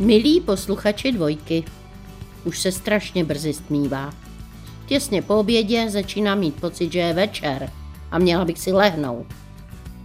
Milí 0.00 0.40
posluchači 0.40 1.12
dvojky, 1.12 1.64
už 2.44 2.58
se 2.58 2.72
strašně 2.72 3.24
brzy 3.24 3.52
stmívá. 3.52 4.14
Těsně 4.86 5.22
po 5.22 5.36
obědě 5.36 5.90
začínám 5.90 6.38
mít 6.38 6.60
pocit, 6.60 6.92
že 6.92 6.98
je 6.98 7.12
večer 7.12 7.70
a 8.10 8.18
měla 8.18 8.44
bych 8.44 8.58
si 8.58 8.72
lehnout. 8.72 9.26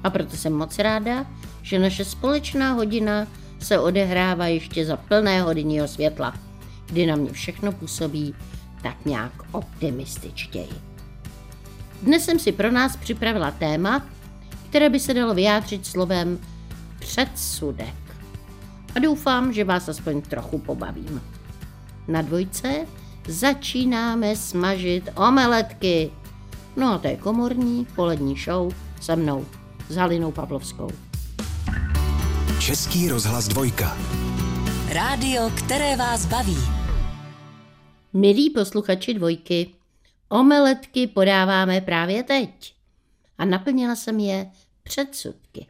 A 0.03 0.09
proto 0.09 0.37
jsem 0.37 0.53
moc 0.53 0.79
ráda, 0.79 1.25
že 1.61 1.79
naše 1.79 2.05
společná 2.05 2.73
hodina 2.73 3.27
se 3.59 3.79
odehrává 3.79 4.47
ještě 4.47 4.85
za 4.85 4.97
plného 4.97 5.53
denního 5.53 5.87
světla, 5.87 6.33
kdy 6.85 7.05
na 7.05 7.15
mě 7.15 7.31
všechno 7.31 7.71
působí 7.71 8.35
tak 8.83 9.05
nějak 9.05 9.31
optimističtěji. 9.51 10.73
Dnes 12.01 12.25
jsem 12.25 12.39
si 12.39 12.51
pro 12.51 12.71
nás 12.71 12.95
připravila 12.95 13.51
téma, 13.51 14.05
které 14.69 14.89
by 14.89 14.99
se 14.99 15.13
dalo 15.13 15.33
vyjádřit 15.33 15.85
slovem 15.85 16.39
předsudek. 16.99 18.04
A 18.95 18.99
doufám, 18.99 19.53
že 19.53 19.63
vás 19.63 19.89
aspoň 19.89 20.21
trochu 20.21 20.57
pobavím. 20.57 21.21
Na 22.07 22.21
dvojce 22.21 22.87
začínáme 23.27 24.35
smažit 24.35 25.09
omeletky. 25.15 26.11
No 26.75 26.93
a 26.93 26.97
to 26.97 27.07
je 27.07 27.17
komorní 27.17 27.87
polední 27.95 28.35
show 28.37 28.73
se 29.01 29.15
mnou, 29.15 29.45
s 29.89 29.95
Halinou 29.95 30.31
Pavlovskou. 30.31 30.89
Český 32.59 33.09
rozhlas 33.09 33.47
dvojka. 33.47 33.97
Rádio, 34.89 35.51
které 35.57 35.97
vás 35.97 36.25
baví. 36.25 36.57
Milí 38.13 38.49
posluchači 38.49 39.13
dvojky, 39.13 39.69
omeletky 40.29 41.07
podáváme 41.07 41.81
právě 41.81 42.23
teď. 42.23 42.75
A 43.37 43.45
naplnila 43.45 43.95
jsem 43.95 44.19
je 44.19 44.51
předsudky. 44.83 45.67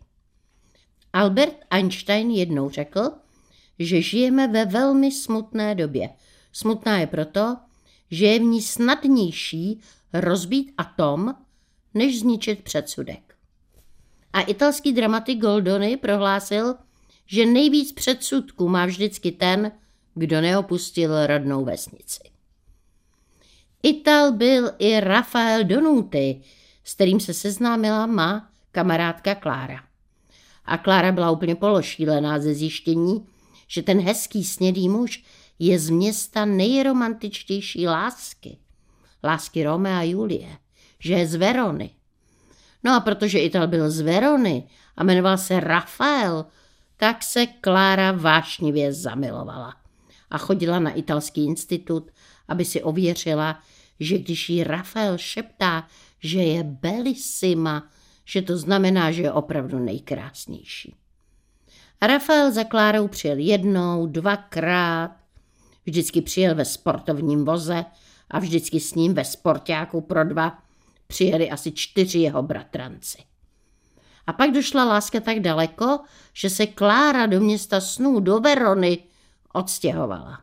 Albert 1.16 1.58
Einstein 1.70 2.32
jednou 2.32 2.70
řekl, 2.70 3.12
že 3.80 4.02
žijeme 4.02 4.48
ve 4.48 4.66
velmi 4.66 5.12
smutné 5.12 5.76
době. 5.76 6.10
Smutná 6.52 6.98
je 6.98 7.08
proto, 7.08 7.58
že 8.12 8.26
je 8.26 8.40
v 8.40 8.42
ní 8.42 8.62
snadnější 8.62 9.82
rozbít 10.14 10.74
atom, 10.78 11.36
než 11.94 12.20
zničit 12.20 12.64
předsudek. 12.64 13.36
A 14.34 14.42
italský 14.42 14.94
dramatik 14.94 15.40
Goldoni 15.40 15.98
prohlásil, 15.98 16.76
že 17.26 17.46
nejvíc 17.46 17.92
předsudků 17.92 18.70
má 18.70 18.86
vždycky 18.86 19.32
ten, 19.32 19.72
kdo 20.14 20.42
neopustil 20.42 21.28
rodnou 21.28 21.66
vesnici. 21.66 22.24
Ital 23.84 24.32
byl 24.32 24.72
i 24.80 25.00
Rafael 25.00 25.64
Donuti, 25.64 26.42
s 26.84 26.94
kterým 26.94 27.20
se 27.20 27.34
seznámila 27.34 28.06
má 28.06 28.50
kamarádka 28.72 29.36
Klára. 29.36 29.84
A 30.66 30.78
Klára 30.78 31.12
byla 31.12 31.32
úplně 31.32 31.56
pološílená 31.56 32.40
ze 32.40 32.54
zjištění, 32.54 33.26
že 33.68 33.84
ten 33.84 34.02
hezký 34.02 34.44
snědý 34.44 34.90
muž 34.90 35.24
je 35.60 35.80
z 35.80 35.90
města 35.90 36.46
nejromantičtější 36.46 37.88
lásky. 37.88 38.58
Lásky 39.24 39.64
Romea 39.64 40.00
a 40.00 40.04
Julie, 40.04 40.58
že 41.00 41.14
je 41.14 41.28
z 41.28 41.36
Verony. 41.36 41.90
No 42.84 42.96
a 42.96 43.00
protože 43.00 43.40
Ital 43.40 43.68
byl 43.68 43.92
z 43.92 44.02
Verony 44.02 44.64
a 44.98 45.04
jmenoval 45.04 45.38
se 45.38 45.60
Rafael, 45.60 46.46
tak 46.98 47.24
se 47.24 47.46
Klára 47.48 48.12
vášnivě 48.12 48.94
zamilovala 48.94 49.76
a 50.30 50.38
chodila 50.38 50.80
na 50.80 50.92
italský 50.92 51.46
institut, 51.46 52.12
aby 52.48 52.66
si 52.66 52.84
ověřila, 52.84 53.60
že 54.00 54.18
když 54.18 54.50
jí 54.50 54.64
Rafael 54.64 55.18
šeptá, 55.18 55.88
že 56.20 56.44
je 56.44 56.64
bellissima, 56.64 57.90
že 58.26 58.42
to 58.42 58.58
znamená, 58.58 59.12
že 59.12 59.22
je 59.22 59.31
opravdu 59.31 59.80
nejkrásnější. 59.80 60.95
A 62.02 62.08
Rafael 62.08 62.52
za 62.52 62.64
Klárou 62.64 63.08
přijel 63.08 63.38
jednou, 63.38 64.08
dvakrát, 64.08 65.12
vždycky 65.86 66.22
přijel 66.22 66.56
ve 66.56 66.66
sportovním 66.66 67.46
voze 67.46 67.86
a 68.30 68.40
vždycky 68.40 68.80
s 68.80 68.96
ním 68.96 69.13
ve 69.13 69.25
sportáku 69.25 70.02
pro 70.02 70.24
dva 70.24 70.58
přijeli 71.08 71.50
asi 71.50 71.72
čtyři 71.72 72.19
jeho 72.19 72.44
bratranci. 72.44 73.18
A 74.28 74.34
pak 74.34 74.52
došla 74.52 74.86
láska 74.86 75.19
tak 75.19 75.40
daleko, 75.40 76.00
že 76.34 76.50
se 76.50 76.68
Klára 76.68 77.25
do 77.25 77.40
města 77.40 77.81
snů, 77.81 78.19
do 78.19 78.40
Verony, 78.40 79.00
odstěhovala. 79.53 80.40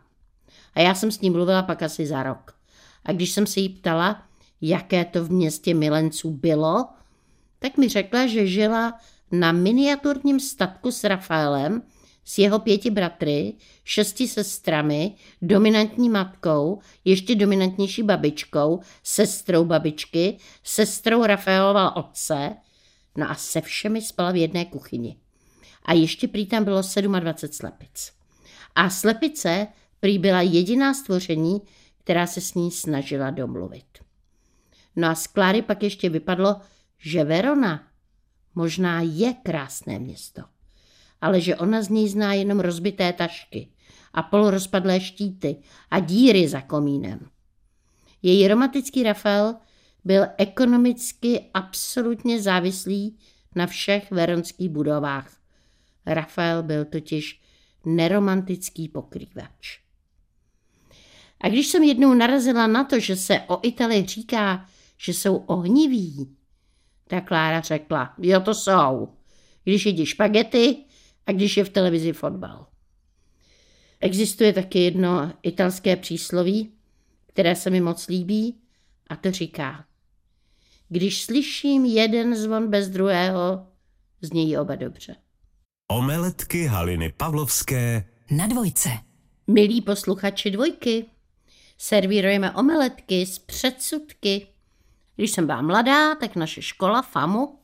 A 0.74 0.80
já 0.80 0.94
jsem 0.94 1.10
s 1.10 1.20
ní 1.20 1.30
mluvila 1.30 1.62
pak 1.62 1.82
asi 1.82 2.06
za 2.06 2.22
rok. 2.22 2.54
A 3.04 3.12
když 3.12 3.30
jsem 3.30 3.46
se 3.46 3.60
jí 3.60 3.68
ptala, 3.68 4.22
jaké 4.60 5.04
to 5.04 5.24
v 5.24 5.30
městě 5.30 5.74
milenců 5.74 6.30
bylo, 6.30 6.88
tak 7.62 7.76
mi 7.76 7.88
řekla, 7.88 8.26
že 8.26 8.46
žila 8.46 8.98
na 9.30 9.52
miniaturním 9.52 10.40
statku 10.40 10.90
s 10.90 11.04
Rafaelem, 11.04 11.82
s 12.24 12.38
jeho 12.38 12.58
pěti 12.58 12.90
bratry, 12.90 13.54
šesti 13.84 14.28
sestrami, 14.28 15.14
dominantní 15.42 16.08
matkou, 16.08 16.78
ještě 17.04 17.34
dominantnější 17.34 18.02
babičkou, 18.02 18.80
sestrou 19.02 19.64
babičky, 19.64 20.36
sestrou 20.64 21.26
Rafaelova 21.26 21.96
otce, 21.96 22.56
no 23.16 23.30
a 23.30 23.34
se 23.34 23.60
všemi 23.60 24.02
spala 24.02 24.32
v 24.32 24.36
jedné 24.36 24.64
kuchyni. 24.64 25.16
A 25.84 25.92
ještě 25.92 26.28
prý 26.28 26.46
tam 26.46 26.64
bylo 26.64 26.82
27 27.20 27.52
slepic. 27.52 28.12
A 28.74 28.90
slepice 28.90 29.66
prý 30.00 30.18
byla 30.18 30.42
jediná 30.42 30.94
stvoření, 30.94 31.60
která 32.04 32.26
se 32.26 32.40
s 32.40 32.54
ní 32.54 32.70
snažila 32.70 33.30
domluvit. 33.30 33.84
No 34.96 35.08
a 35.08 35.14
z 35.14 35.26
Kláry 35.26 35.62
pak 35.62 35.82
ještě 35.82 36.08
vypadlo, 36.08 36.60
že 37.02 37.24
Verona 37.24 37.88
možná 38.54 39.00
je 39.00 39.34
krásné 39.42 39.98
město, 39.98 40.42
ale 41.20 41.40
že 41.40 41.56
ona 41.56 41.82
z 41.82 41.88
něj 41.88 42.08
zná 42.08 42.34
jenom 42.34 42.60
rozbité 42.60 43.12
tašky 43.12 43.68
a 44.12 44.22
polorozpadlé 44.22 45.00
štíty 45.00 45.56
a 45.90 46.00
díry 46.00 46.48
za 46.48 46.60
komínem. 46.60 47.28
Její 48.22 48.48
romantický 48.48 49.02
Rafael 49.02 49.56
byl 50.04 50.26
ekonomicky 50.38 51.50
absolutně 51.54 52.42
závislý 52.42 53.18
na 53.54 53.66
všech 53.66 54.10
veronských 54.10 54.68
budovách. 54.68 55.36
Rafael 56.06 56.62
byl 56.62 56.84
totiž 56.84 57.40
neromantický 57.84 58.88
pokrývač. 58.88 59.80
A 61.40 61.48
když 61.48 61.66
jsem 61.66 61.82
jednou 61.82 62.14
narazila 62.14 62.66
na 62.66 62.84
to, 62.84 63.00
že 63.00 63.16
se 63.16 63.40
o 63.40 63.58
Itali 63.62 64.06
říká, 64.06 64.66
že 64.98 65.14
jsou 65.14 65.36
ohniví, 65.36 66.36
tak 67.08 67.28
Klára 67.28 67.60
řekla, 67.60 68.14
jo 68.18 68.40
to 68.40 68.54
jsou, 68.54 69.08
když 69.64 69.86
jedí 69.86 70.06
špagety 70.06 70.76
a 71.26 71.32
když 71.32 71.56
je 71.56 71.64
v 71.64 71.68
televizi 71.68 72.12
fotbal. 72.12 72.66
Existuje 74.00 74.52
taky 74.52 74.78
jedno 74.78 75.32
italské 75.42 75.96
přísloví, 75.96 76.72
které 77.26 77.56
se 77.56 77.70
mi 77.70 77.80
moc 77.80 78.08
líbí 78.08 78.58
a 79.08 79.16
to 79.16 79.30
říká, 79.30 79.84
když 80.88 81.24
slyším 81.24 81.84
jeden 81.84 82.36
zvon 82.36 82.70
bez 82.70 82.88
druhého, 82.88 83.66
znějí 84.20 84.58
oba 84.58 84.74
dobře. 84.74 85.16
Omeletky 85.90 86.66
Haliny 86.66 87.12
Pavlovské 87.16 88.04
Na 88.30 88.46
dvojce. 88.46 88.88
Milí 89.46 89.80
posluchači 89.80 90.50
dvojky, 90.50 91.06
servírujeme 91.78 92.52
omeletky 92.52 93.26
z 93.26 93.38
předsudky. 93.38 94.46
Když 95.16 95.30
jsem 95.30 95.46
byla 95.46 95.62
mladá, 95.62 96.14
tak 96.14 96.36
naše 96.36 96.62
škola 96.62 97.02
FAMu 97.02 97.58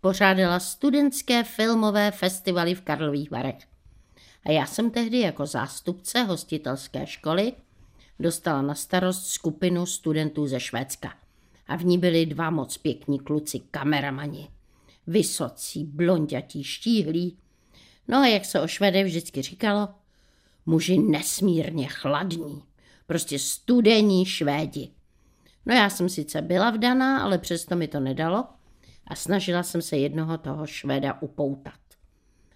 pořádala 0.00 0.60
studentské 0.60 1.44
filmové 1.44 2.10
festivaly 2.10 2.74
v 2.74 2.80
Karlových 2.80 3.30
Varech. 3.30 3.68
A 4.46 4.50
já 4.50 4.66
jsem 4.66 4.90
tehdy 4.90 5.20
jako 5.20 5.46
zástupce 5.46 6.22
hostitelské 6.22 7.06
školy 7.06 7.52
dostala 8.20 8.62
na 8.62 8.74
starost 8.74 9.26
skupinu 9.26 9.86
studentů 9.86 10.46
ze 10.46 10.60
Švédska. 10.60 11.14
A 11.66 11.76
v 11.76 11.84
ní 11.84 11.98
byli 11.98 12.26
dva 12.26 12.50
moc 12.50 12.78
pěkní 12.78 13.18
kluci, 13.18 13.60
kameramani. 13.70 14.48
Vysocí, 15.06 15.84
blondětí, 15.84 16.64
štíhlí. 16.64 17.38
No 18.08 18.18
a 18.18 18.26
jak 18.26 18.44
se 18.44 18.60
o 18.60 18.66
Švedech 18.66 19.06
vždycky 19.06 19.42
říkalo, 19.42 19.88
muži 20.66 20.98
nesmírně 20.98 21.86
chladní. 21.86 22.62
Prostě 23.06 23.38
studení 23.38 24.26
Švédi. 24.26 24.90
No 25.66 25.74
já 25.74 25.90
jsem 25.90 26.08
sice 26.08 26.42
byla 26.42 26.70
vdaná, 26.70 27.22
ale 27.22 27.38
přesto 27.38 27.76
mi 27.76 27.88
to 27.88 28.00
nedalo 28.00 28.44
a 29.06 29.14
snažila 29.14 29.62
jsem 29.62 29.82
se 29.82 29.96
jednoho 29.96 30.38
toho 30.38 30.66
Švéda 30.66 31.22
upoutat. 31.22 31.80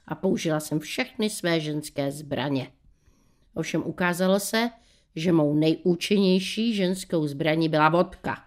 A 0.06 0.14
použila 0.14 0.60
jsem 0.60 0.78
všechny 0.78 1.31
své 1.31 1.60
ženské 1.60 2.12
zbraně. 2.12 2.72
Ovšem 3.54 3.82
ukázalo 3.82 4.40
se, 4.40 4.70
že 5.16 5.32
mou 5.32 5.54
nejúčinnější 5.54 6.75
ženskou 6.75 7.26
zbraní 7.26 7.69
byla 7.69 7.88
vodka. 7.88 8.44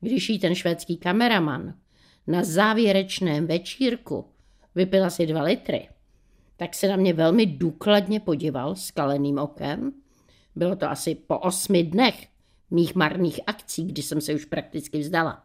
Když 0.00 0.28
jí 0.28 0.38
ten 0.38 0.54
švédský 0.54 0.96
kameraman 0.96 1.74
na 2.26 2.44
závěrečném 2.44 3.46
večírku 3.46 4.24
vypil 4.74 5.04
asi 5.04 5.26
dva 5.26 5.42
litry, 5.42 5.88
tak 6.56 6.74
se 6.74 6.88
na 6.88 6.96
mě 6.96 7.12
velmi 7.12 7.46
důkladně 7.46 8.20
podíval 8.20 8.74
s 8.74 8.90
kaleným 8.90 9.38
okem. 9.38 9.92
Bylo 10.56 10.76
to 10.76 10.90
asi 10.90 11.14
po 11.14 11.38
osmi 11.38 11.82
dnech 11.82 12.26
mých 12.70 12.94
marných 12.94 13.40
akcí, 13.46 13.84
kdy 13.84 14.02
jsem 14.02 14.20
se 14.20 14.34
už 14.34 14.44
prakticky 14.44 14.98
vzdala. 14.98 15.44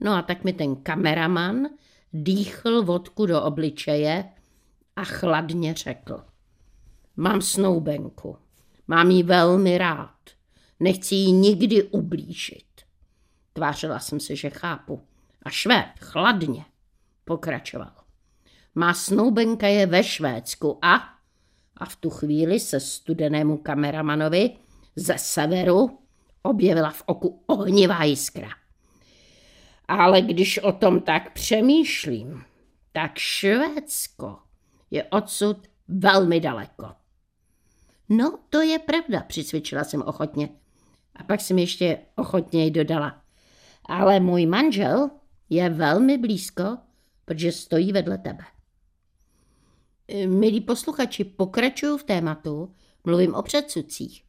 No 0.00 0.12
a 0.12 0.22
tak 0.22 0.44
mi 0.44 0.52
ten 0.52 0.76
kameraman 0.76 1.68
dýchl 2.12 2.82
vodku 2.82 3.26
do 3.26 3.42
obličeje 3.42 4.24
a 4.96 5.04
chladně 5.04 5.74
řekl. 5.74 6.24
Mám 7.16 7.42
snoubenku. 7.42 8.36
Mám 8.88 9.10
ji 9.10 9.22
velmi 9.22 9.78
rád. 9.78 10.14
Nechci 10.80 11.14
jí 11.14 11.32
nikdy 11.32 11.82
ublížit. 11.82 12.64
Tvářila 13.52 13.98
jsem 13.98 14.20
se, 14.20 14.36
že 14.36 14.50
chápu. 14.50 15.02
A 15.42 15.50
Švéd 15.50 15.86
chladně 16.00 16.64
pokračoval. 17.24 17.92
Má 18.74 18.94
snoubenka 18.94 19.66
je 19.66 19.86
ve 19.86 20.04
Švédsku 20.04 20.78
a... 20.82 21.14
A 21.76 21.84
v 21.84 21.96
tu 21.96 22.10
chvíli 22.10 22.60
se 22.60 22.80
studenému 22.80 23.56
kameramanovi 23.56 24.50
ze 24.96 25.18
severu 25.18 25.98
objevila 26.42 26.90
v 26.90 27.02
oku 27.06 27.42
ohnivá 27.46 28.04
jiskra. 28.04 28.48
Ale 29.88 30.22
když 30.22 30.58
o 30.58 30.72
tom 30.72 31.00
tak 31.00 31.32
přemýšlím, 31.32 32.44
tak 32.92 33.18
Švédsko 33.18 34.38
je 34.90 35.04
odsud 35.04 35.56
velmi 35.88 36.40
daleko. 36.40 36.86
No, 38.08 38.38
to 38.50 38.60
je 38.62 38.78
pravda, 38.78 39.20
přisvědčila 39.20 39.84
jsem 39.84 40.02
ochotně. 40.02 40.48
A 41.16 41.22
pak 41.22 41.40
jsem 41.40 41.58
ještě 41.58 41.98
ochotněji 42.16 42.70
dodala. 42.70 43.22
Ale 43.84 44.20
můj 44.20 44.46
manžel 44.46 45.10
je 45.50 45.70
velmi 45.70 46.18
blízko, 46.18 46.78
protože 47.24 47.52
stojí 47.52 47.92
vedle 47.92 48.18
tebe. 48.18 48.44
Milí 50.26 50.60
posluchači, 50.60 51.24
pokračuju 51.24 51.96
v 51.96 52.02
tématu, 52.02 52.74
mluvím 53.04 53.34
o 53.34 53.42
předsudcích. 53.42 54.27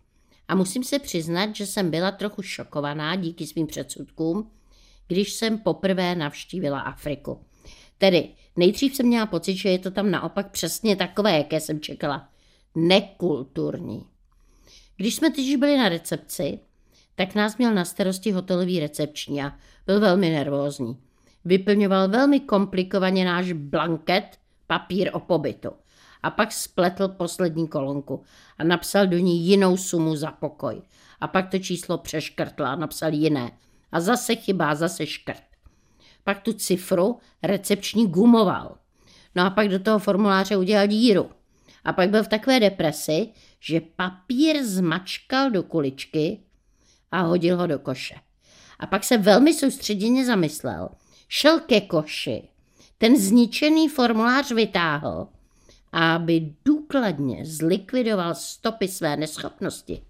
A 0.49 0.55
musím 0.55 0.83
se 0.83 0.99
přiznat, 0.99 1.55
že 1.55 1.65
jsem 1.65 1.91
byla 1.91 2.11
trochu 2.11 2.41
šokovaná 2.41 3.15
díky 3.15 3.47
svým 3.47 3.67
předsudkům, 3.67 4.51
když 5.07 5.33
jsem 5.33 5.57
poprvé 5.57 6.15
navštívila 6.15 6.79
Afriku. 6.79 7.39
Tedy 7.97 8.29
nejdřív 8.55 8.95
jsem 8.95 9.05
měla 9.05 9.25
pocit, 9.25 9.55
že 9.55 9.69
je 9.69 9.79
to 9.79 9.91
tam 9.91 10.11
naopak 10.11 10.51
přesně 10.51 10.95
takové, 10.95 11.37
jaké 11.37 11.59
jsem 11.59 11.79
čekala. 11.79 12.29
Nekulturní. 12.75 14.05
Když 14.97 15.15
jsme 15.15 15.29
teď 15.29 15.57
byli 15.57 15.77
na 15.77 15.89
recepci, 15.89 16.59
tak 17.15 17.35
nás 17.35 17.57
měl 17.57 17.73
na 17.73 17.85
starosti 17.85 18.31
hotelový 18.31 18.79
recepční 18.79 19.43
a 19.43 19.57
byl 19.85 19.99
velmi 19.99 20.29
nervózní. 20.29 20.97
Vyplňoval 21.45 22.07
velmi 22.07 22.39
komplikovaně 22.39 23.25
náš 23.25 23.51
blanket, 23.51 24.25
papír 24.67 25.09
o 25.13 25.19
pobytu. 25.19 25.69
A 26.23 26.29
pak 26.29 26.51
spletl 26.51 27.07
poslední 27.07 27.67
kolonku 27.67 28.23
a 28.57 28.63
napsal 28.63 29.07
do 29.07 29.17
ní 29.17 29.45
jinou 29.45 29.77
sumu 29.77 30.15
za 30.15 30.31
pokoj. 30.31 30.81
A 31.21 31.27
pak 31.27 31.49
to 31.49 31.59
číslo 31.59 31.97
přeškrtl 31.97 32.65
a 32.65 32.75
napsal 32.75 33.13
jiné. 33.13 33.51
A 33.91 33.99
zase 33.99 34.35
chyba, 34.35 34.75
zase 34.75 35.05
škrt. 35.05 35.43
Pak 36.23 36.41
tu 36.41 36.53
cifru 36.53 37.17
recepční 37.43 38.07
gumoval. 38.07 38.77
No 39.35 39.45
a 39.45 39.49
pak 39.49 39.69
do 39.69 39.79
toho 39.79 39.99
formuláře 39.99 40.57
udělal 40.57 40.87
díru. 40.87 41.29
A 41.83 41.93
pak 41.93 42.09
byl 42.09 42.23
v 42.23 42.27
takové 42.27 42.59
depresi, 42.59 43.29
že 43.59 43.81
papír 43.81 44.63
zmačkal 44.63 45.51
do 45.51 45.63
kuličky 45.63 46.39
a 47.11 47.21
hodil 47.21 47.57
ho 47.57 47.67
do 47.67 47.79
koše. 47.79 48.15
A 48.79 48.87
pak 48.87 49.03
se 49.03 49.17
velmi 49.17 49.53
soustředěně 49.53 50.25
zamyslel, 50.25 50.89
šel 51.27 51.59
ke 51.59 51.81
koši, 51.81 52.49
ten 52.97 53.17
zničený 53.17 53.87
formulář 53.87 54.51
vytáhl, 54.51 55.27
aby 55.91 56.55
důkladně 56.65 57.45
zlikvidoval 57.45 58.35
stopy 58.35 58.87
své 58.87 59.17
neschopnosti, 59.17 60.01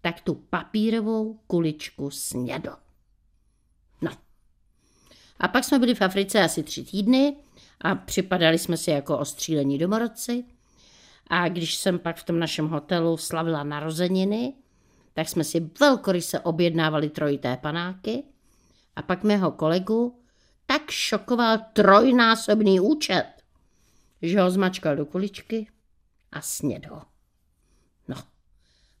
tak 0.00 0.20
tu 0.20 0.34
papírovou 0.34 1.38
kuličku 1.46 2.10
snědl. 2.10 2.76
No. 4.02 4.10
A 5.38 5.48
pak 5.48 5.64
jsme 5.64 5.78
byli 5.78 5.94
v 5.94 6.02
Africe 6.02 6.42
asi 6.42 6.62
tři 6.62 6.84
týdny 6.84 7.36
a 7.80 7.94
připadali 7.94 8.58
jsme 8.58 8.76
si 8.76 8.90
jako 8.90 9.18
ostřílení 9.18 9.78
domorodci. 9.78 10.44
A 11.26 11.48
když 11.48 11.74
jsem 11.74 11.98
pak 11.98 12.16
v 12.16 12.24
tom 12.24 12.38
našem 12.38 12.68
hotelu 12.68 13.16
slavila 13.16 13.64
narozeniny, 13.64 14.54
tak 15.14 15.28
jsme 15.28 15.44
si 15.44 15.70
velkoryse 15.80 16.40
objednávali 16.40 17.10
trojité 17.10 17.56
panáky 17.56 18.22
a 18.96 19.02
pak 19.02 19.24
mého 19.24 19.52
kolegu 19.52 20.20
tak 20.66 20.90
šokoval 20.90 21.58
trojnásobný 21.72 22.80
účet, 22.80 23.26
že 24.22 24.40
ho 24.40 24.50
zmačkal 24.50 24.96
do 24.96 25.06
kuličky 25.06 25.66
a 26.32 26.40
snědl. 26.40 27.00
No, 28.08 28.16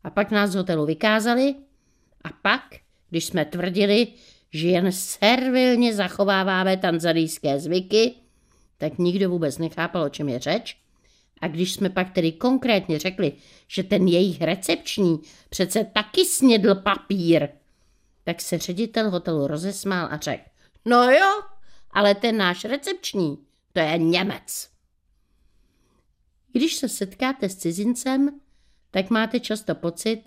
a 0.04 0.10
pak 0.10 0.30
nás 0.30 0.50
z 0.50 0.54
hotelu 0.54 0.86
vykázali 0.86 1.54
a 2.24 2.28
pak, 2.42 2.62
když 3.10 3.24
jsme 3.24 3.44
tvrdili, 3.44 4.06
že 4.52 4.68
jen 4.68 4.92
servilně 4.92 5.94
zachováváme 5.94 6.76
tanzanijské 6.76 7.60
zvyky, 7.60 8.14
tak 8.78 8.98
nikdo 8.98 9.30
vůbec 9.30 9.58
nechápal, 9.58 10.02
o 10.02 10.08
čem 10.08 10.28
je 10.28 10.38
řeč. 10.38 10.76
A 11.40 11.48
když 11.48 11.72
jsme 11.72 11.90
pak 11.90 12.10
tedy 12.10 12.32
konkrétně 12.32 12.98
řekli, 12.98 13.32
že 13.68 13.82
ten 13.82 14.08
jejich 14.08 14.42
recepční 14.42 15.20
přece 15.50 15.84
taky 15.84 16.24
snědl 16.24 16.74
papír, 16.74 17.48
tak 18.24 18.40
se 18.40 18.58
ředitel 18.58 19.10
hotelu 19.10 19.46
rozesmál 19.46 20.08
a 20.10 20.16
řekl, 20.16 20.44
no 20.84 21.10
jo, 21.10 21.42
ale 21.90 22.14
ten 22.14 22.36
náš 22.36 22.64
recepční, 22.64 23.38
to 23.72 23.80
je 23.80 23.98
Němec. 23.98 24.68
Když 26.52 26.74
se 26.74 26.88
setkáte 26.88 27.48
s 27.48 27.56
cizincem, 27.56 28.40
tak 28.90 29.10
máte 29.10 29.40
často 29.40 29.74
pocit, 29.74 30.22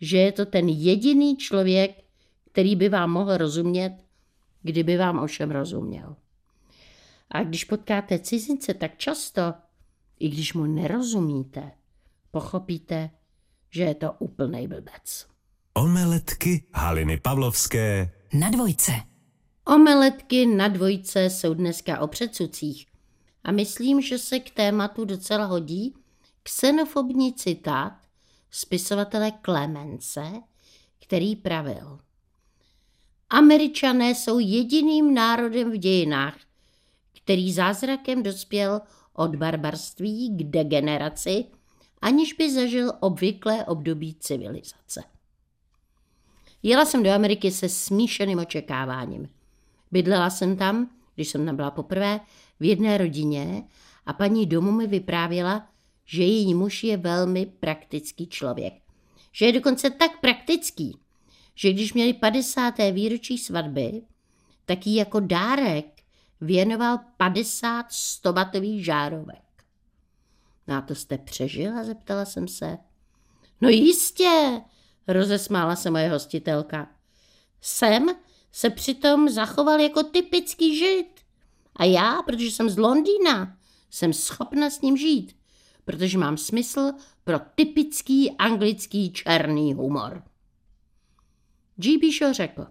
že 0.00 0.18
je 0.18 0.32
to 0.32 0.46
ten 0.46 0.68
jediný 0.68 1.36
člověk, 1.36 2.04
který 2.52 2.76
by 2.76 2.88
vám 2.88 3.10
mohl 3.10 3.36
rozumět, 3.36 3.96
kdyby 4.62 4.96
vám 4.96 5.18
ovšem 5.18 5.50
rozuměl. 5.50 6.16
A 7.30 7.42
když 7.42 7.64
potkáte 7.64 8.18
cizince 8.18 8.74
tak 8.74 8.98
často, 8.98 9.54
i 10.18 10.28
když 10.28 10.54
mu 10.54 10.66
nerozumíte, 10.66 11.70
pochopíte, 12.30 13.10
že 13.70 13.82
je 13.82 13.94
to 13.94 14.12
úplný 14.18 14.68
blbec. 14.68 15.26
Omeletky 15.74 16.64
Haliny 16.74 17.20
Pavlovské 17.20 18.10
Na 18.32 18.50
dvojce. 18.50 18.92
Omeletky 19.66 20.46
na 20.46 20.68
dvojce 20.68 21.30
jsou 21.30 21.54
dneska 21.54 22.00
o 22.00 22.06
předsucích 22.06 22.86
a 23.44 23.52
myslím, 23.52 24.00
že 24.00 24.18
se 24.18 24.40
k 24.40 24.50
tématu 24.50 25.04
docela 25.04 25.44
hodí 25.44 25.94
ksenofobní 26.42 27.34
citát 27.34 27.92
spisovatele 28.50 29.32
Clemence, 29.44 30.32
který 31.00 31.36
pravil. 31.36 31.98
Američané 33.30 34.14
jsou 34.14 34.38
jediným 34.38 35.14
národem 35.14 35.70
v 35.70 35.76
dějinách, 35.76 36.36
který 37.22 37.52
zázrakem 37.52 38.22
dospěl 38.22 38.80
od 39.12 39.36
barbarství 39.36 40.36
k 40.36 40.44
degeneraci, 40.44 41.44
aniž 42.02 42.32
by 42.32 42.52
zažil 42.52 42.92
obvyklé 43.00 43.64
období 43.64 44.14
civilizace. 44.14 45.02
Jela 46.62 46.84
jsem 46.84 47.02
do 47.02 47.10
Ameriky 47.10 47.50
se 47.50 47.68
smíšeným 47.68 48.38
očekáváním. 48.38 49.28
Bydlela 49.90 50.30
jsem 50.30 50.56
tam, 50.56 50.90
když 51.14 51.28
jsem 51.28 51.46
tam 51.46 51.56
byla 51.56 51.70
poprvé, 51.70 52.20
v 52.60 52.64
jedné 52.64 52.98
rodině 52.98 53.62
a 54.06 54.12
paní 54.12 54.46
domu 54.46 54.72
mi 54.72 54.86
vyprávěla, 54.86 55.68
že 56.04 56.22
její 56.22 56.54
muž 56.54 56.84
je 56.84 56.96
velmi 56.96 57.46
praktický 57.46 58.26
člověk. 58.26 58.74
Že 59.32 59.46
je 59.46 59.52
dokonce 59.52 59.90
tak 59.90 60.20
praktický, 60.20 60.98
že 61.54 61.72
když 61.72 61.92
měli 61.92 62.12
50. 62.12 62.74
výročí 62.92 63.38
svatby, 63.38 64.02
tak 64.64 64.86
jí 64.86 64.94
jako 64.94 65.20
dárek 65.20 65.86
věnoval 66.40 66.98
50 67.16 67.86
stobatových 67.92 68.84
žárovek. 68.84 69.44
No 70.66 70.74
a 70.74 70.80
to 70.80 70.94
jste 70.94 71.18
přežila, 71.18 71.84
zeptala 71.84 72.24
jsem 72.24 72.48
se. 72.48 72.78
No 73.60 73.68
jistě, 73.68 74.60
rozesmála 75.08 75.76
se 75.76 75.90
moje 75.90 76.08
hostitelka. 76.08 76.88
Jsem 77.60 78.06
se 78.54 78.70
přitom 78.70 79.28
zachoval 79.28 79.80
jako 79.80 80.02
typický 80.02 80.78
žid. 80.78 81.06
A 81.76 81.84
já, 81.84 82.22
protože 82.22 82.46
jsem 82.46 82.70
z 82.70 82.78
Londýna, 82.78 83.56
jsem 83.90 84.12
schopna 84.12 84.70
s 84.70 84.80
ním 84.80 84.96
žít, 84.96 85.36
protože 85.84 86.18
mám 86.18 86.36
smysl 86.36 86.92
pro 87.24 87.38
typický 87.54 88.30
anglický 88.30 89.12
černý 89.12 89.74
humor. 89.74 90.22
G.B. 91.76 92.12
Shaw 92.12 92.32
řekl, 92.32 92.66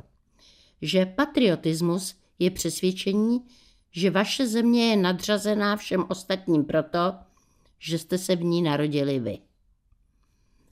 že 0.81 1.05
patriotismus 1.05 2.15
je 2.39 2.51
přesvědčení, 2.51 3.45
že 3.91 4.11
vaše 4.11 4.47
země 4.47 4.89
je 4.89 4.97
nadřazená 4.97 5.75
všem 5.75 6.05
ostatním 6.09 6.65
proto, 6.65 7.13
že 7.79 7.99
jste 7.99 8.17
se 8.17 8.35
v 8.35 8.43
ní 8.43 8.61
narodili 8.61 9.19
vy. 9.19 9.39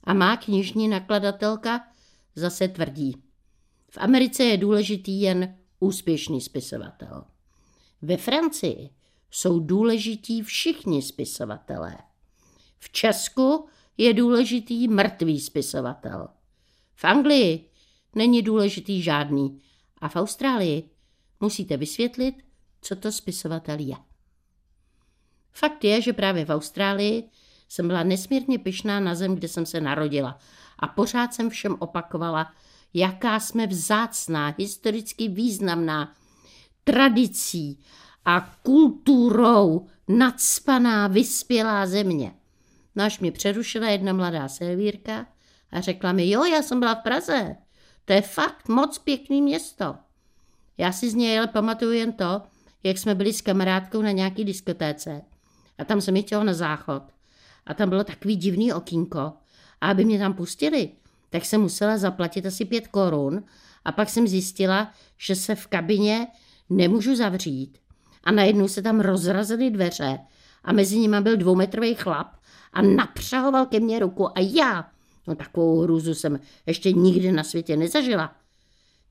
A 0.04 0.14
má 0.14 0.38
knižní 0.38 0.88
nakladatelka 0.88 1.88
zase 2.36 2.68
tvrdí, 2.68 3.31
v 3.92 3.98
Americe 3.98 4.44
je 4.44 4.58
důležitý 4.58 5.22
jen 5.22 5.56
úspěšný 5.80 6.42
spisovatel. 6.42 7.24
Ve 8.02 8.18
Francii 8.18 8.90
jsou 9.32 9.60
důležití 9.60 10.42
všichni 10.42 11.02
spisovatelé. 11.02 11.98
V 12.80 12.90
Česku 12.90 13.68
je 13.98 14.14
důležitý 14.14 14.88
mrtvý 14.88 15.40
spisovatel. 15.40 16.28
V 16.96 17.06
Anglii 17.06 17.70
není 18.16 18.42
důležitý 18.42 19.02
žádný. 19.02 19.62
A 19.98 20.10
v 20.10 20.16
Austrálii 20.16 20.90
musíte 21.40 21.78
vysvětlit, 21.78 22.36
co 22.82 22.96
to 22.96 23.12
spisovatel 23.12 23.80
je. 23.80 23.96
Fakt 25.52 25.84
je, 25.84 26.02
že 26.02 26.14
právě 26.14 26.46
v 26.46 26.50
Austrálii 26.50 27.30
jsem 27.70 27.88
byla 27.88 28.04
nesmírně 28.04 28.60
pyšná 28.60 29.00
na 29.00 29.16
zem, 29.16 29.36
kde 29.36 29.48
jsem 29.48 29.66
se 29.66 29.82
narodila 29.82 30.40
a 30.80 30.88
pořád 30.88 31.34
jsem 31.34 31.50
všem 31.50 31.76
opakovala, 31.80 32.54
jaká 32.94 33.40
jsme 33.40 33.68
vzácná, 33.68 34.56
historicky 34.58 35.28
významná, 35.28 36.16
tradicí 36.84 37.80
a 38.26 38.56
kulturou 38.64 39.88
nadspaná, 40.08 41.08
vyspělá 41.08 41.88
země. 41.88 42.34
No 42.96 43.04
až 43.04 43.20
mě 43.20 43.32
přerušila 43.32 43.90
jedna 43.90 44.14
mladá 44.14 44.48
servírka 44.48 45.28
a 45.72 45.82
řekla 45.82 46.12
mi, 46.12 46.30
jo, 46.30 46.44
já 46.44 46.62
jsem 46.62 46.80
byla 46.80 46.96
v 46.96 47.04
Praze. 47.04 47.56
To 48.06 48.14
je 48.14 48.22
fakt 48.22 48.68
moc 48.68 48.98
pěkný 48.98 49.42
město. 49.42 49.96
Já 50.78 50.92
si 50.92 51.10
z 51.10 51.14
něj 51.14 51.38
ale 51.38 51.48
pamatuju 51.48 51.92
jen 51.92 52.14
to, 52.14 52.42
jak 52.84 52.98
jsme 52.98 53.16
byli 53.16 53.34
s 53.34 53.42
kamarádkou 53.42 54.02
na 54.02 54.12
nějaký 54.12 54.46
diskotéce 54.46 55.22
a 55.78 55.86
tam 55.86 56.02
se 56.02 56.12
mi 56.12 56.22
chtělo 56.22 56.44
na 56.44 56.54
záchod 56.54 57.04
a 57.66 57.74
tam 57.74 57.90
bylo 57.90 58.04
takový 58.04 58.36
divný 58.36 58.74
okýnko 58.74 59.20
a 59.82 59.90
aby 59.90 60.06
mě 60.06 60.20
tam 60.20 60.34
pustili, 60.34 60.90
tak 61.32 61.46
jsem 61.46 61.62
musela 61.62 61.98
zaplatit 61.98 62.46
asi 62.46 62.66
pět 62.66 62.88
korun 62.88 63.44
a 63.86 63.92
pak 63.92 64.10
jsem 64.10 64.28
zjistila, 64.28 64.92
že 65.18 65.36
se 65.36 65.56
v 65.56 65.68
kabině 65.68 66.28
nemůžu 66.70 67.16
zavřít 67.16 67.78
a 68.24 68.32
najednou 68.32 68.68
se 68.68 68.82
tam 68.82 69.00
rozrazily 69.00 69.72
dveře 69.72 70.20
a 70.64 70.74
mezi 70.74 71.00
nimi 71.00 71.22
byl 71.22 71.38
dvoumetrový 71.38 71.96
chlap 71.96 72.28
a 72.74 72.82
napřahoval 72.82 73.66
ke 73.66 73.80
mně 73.80 74.00
ruku 74.00 74.38
a 74.38 74.40
já, 74.40 74.92
no 75.28 75.36
takovou 75.36 75.82
hrůzu 75.82 76.14
jsem 76.14 76.40
ještě 76.66 76.92
nikdy 76.92 77.32
na 77.32 77.44
světě 77.44 77.78
nezažila. 77.78 78.36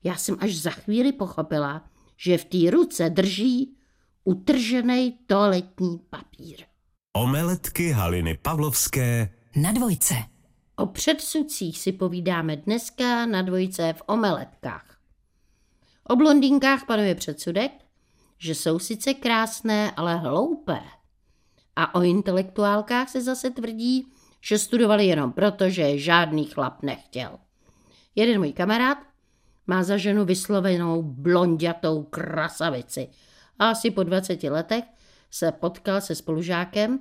Já 0.03 0.15
jsem 0.15 0.37
až 0.39 0.57
za 0.57 0.69
chvíli 0.69 1.11
pochopila, 1.11 1.85
že 2.17 2.37
v 2.37 2.45
té 2.45 2.71
ruce 2.71 3.09
drží 3.09 3.75
utržený 4.23 5.17
toaletní 5.27 5.99
papír. 6.09 6.57
Omeletky 7.13 7.91
Haliny 7.91 8.37
Pavlovské 8.41 9.29
Na 9.55 9.71
dvojce. 9.71 10.30
O 10.81 10.85
předsudcích 10.85 11.79
si 11.79 11.91
povídáme 11.91 12.55
dneska 12.55 13.25
na 13.25 13.41
dvojce 13.41 13.93
v 13.93 14.01
omeletkách. 14.07 14.97
O 16.07 16.15
blondýnkách 16.15 16.85
panuje 16.85 17.15
předsudek, 17.15 17.71
že 18.37 18.55
jsou 18.55 18.79
sice 18.79 19.13
krásné, 19.13 19.91
ale 19.91 20.17
hloupé. 20.17 20.79
A 21.75 21.95
o 21.95 22.01
intelektuálkách 22.01 23.09
se 23.09 23.21
zase 23.21 23.49
tvrdí, 23.49 24.07
že 24.41 24.57
studovali 24.57 25.05
jenom 25.05 25.31
proto, 25.31 25.69
že 25.69 25.97
žádný 25.97 26.45
chlap 26.45 26.83
nechtěl. 26.83 27.39
Jeden 28.15 28.39
můj 28.39 28.53
kamarád 28.53 28.97
má 29.67 29.83
za 29.83 29.97
ženu 29.97 30.25
vyslovenou 30.25 31.03
blondětou 31.03 32.03
krasavici 32.03 33.07
a 33.59 33.69
asi 33.69 33.91
po 33.91 34.03
20 34.03 34.43
letech 34.43 34.83
se 35.31 35.51
potkal 35.51 36.01
se 36.01 36.15
spolužákem, 36.15 36.99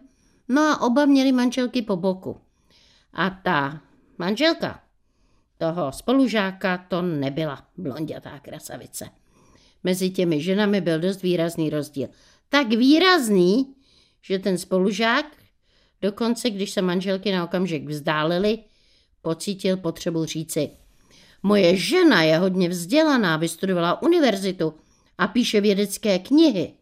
no 0.49 0.63
a 0.63 0.81
oba 0.81 1.05
měli 1.05 1.33
manželky 1.33 1.83
po 1.83 1.97
boku. 1.97 2.41
A 3.13 3.31
ta 3.31 3.81
manželka 4.19 4.83
toho 5.59 5.93
spolužáka 5.93 6.79
to 6.89 7.03
nebyla 7.03 7.67
blondětá 7.77 8.39
krasavice. 8.39 9.09
Mezi 9.85 10.11
těmi 10.11 10.43
ženami 10.43 10.81
byl 10.81 11.01
dost 11.01 11.23
výrazný 11.23 11.71
rozdíl. 11.71 12.09
Tak 12.49 12.69
výrazný, 12.69 13.75
že 14.23 14.39
ten 14.39 14.59
spolužák, 14.59 15.27
dokonce 16.03 16.51
když 16.51 16.71
se 16.71 16.83
manželky 16.83 17.33
na 17.33 17.45
okamžik 17.45 17.89
vzdálili, 17.89 18.59
pocítil 19.23 19.77
potřebu 19.77 20.25
říci 20.25 20.71
Moje 21.43 21.77
žena 21.77 22.23
je 22.23 22.39
hodně 22.39 22.69
vzdělaná, 22.69 23.37
vystudovala 23.37 24.03
univerzitu 24.03 24.75
a 25.19 25.27
píše 25.27 25.61
vědecké 25.61 26.19
knihy. 26.19 26.75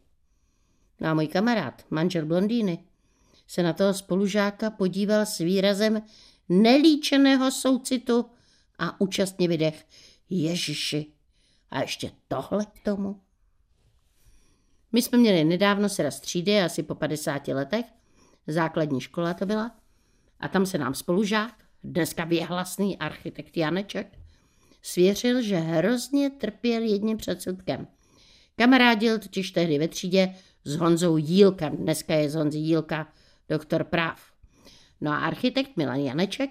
No 1.01 1.09
a 1.09 1.15
můj 1.15 1.27
kamarád, 1.27 1.85
manžel 1.91 2.27
blondýny, 2.27 2.79
se 3.49 3.63
na 3.63 3.73
toho 3.73 3.95
spolužáka 3.95 4.71
podíval 4.71 5.27
s 5.27 5.39
výrazem 5.39 6.03
nelíčeného 6.49 7.51
soucitu 7.51 8.27
a 8.79 9.01
účastně 9.01 9.49
vydech. 9.49 9.87
Ježiši, 10.31 11.07
a 11.71 11.81
ještě 11.81 12.11
tohle 12.29 12.67
k 12.67 12.85
tomu? 12.85 13.21
My 14.93 15.03
jsme 15.03 15.19
měli 15.19 15.45
nedávno 15.45 15.89
se 15.89 16.11
třídy, 16.11 16.61
asi 16.61 16.83
po 16.83 16.95
50 16.95 17.49
letech, 17.49 17.87
základní 18.47 19.01
škola 19.01 19.35
to 19.35 19.47
byla, 19.47 19.77
a 20.41 20.49
tam 20.49 20.67
se 20.67 20.79
nám 20.79 20.95
spolužák, 20.95 21.55
dneska 21.85 22.25
věhlasný 22.25 22.99
architekt 22.99 23.57
Janeček, 23.57 24.19
svěřil, 24.83 25.43
že 25.43 25.57
hrozně 25.57 26.31
trpěl 26.31 26.83
jedním 26.83 27.17
předsudkem. 27.17 27.87
Kamarádil 28.57 29.19
totiž 29.19 29.51
tehdy 29.51 29.79
ve 29.79 29.89
třídě 29.89 30.35
s 30.65 30.77
Honzou 30.77 31.17
Jílkem, 31.17 31.77
dneska 31.77 32.15
je 32.15 32.31
z 32.31 32.35
Honzy 32.35 32.59
Jílka 32.59 33.13
doktor 33.49 33.85
práv. 33.85 34.21
No 35.01 35.11
a 35.11 35.17
architekt 35.17 35.77
Milan 35.77 36.01
Janeček 36.01 36.51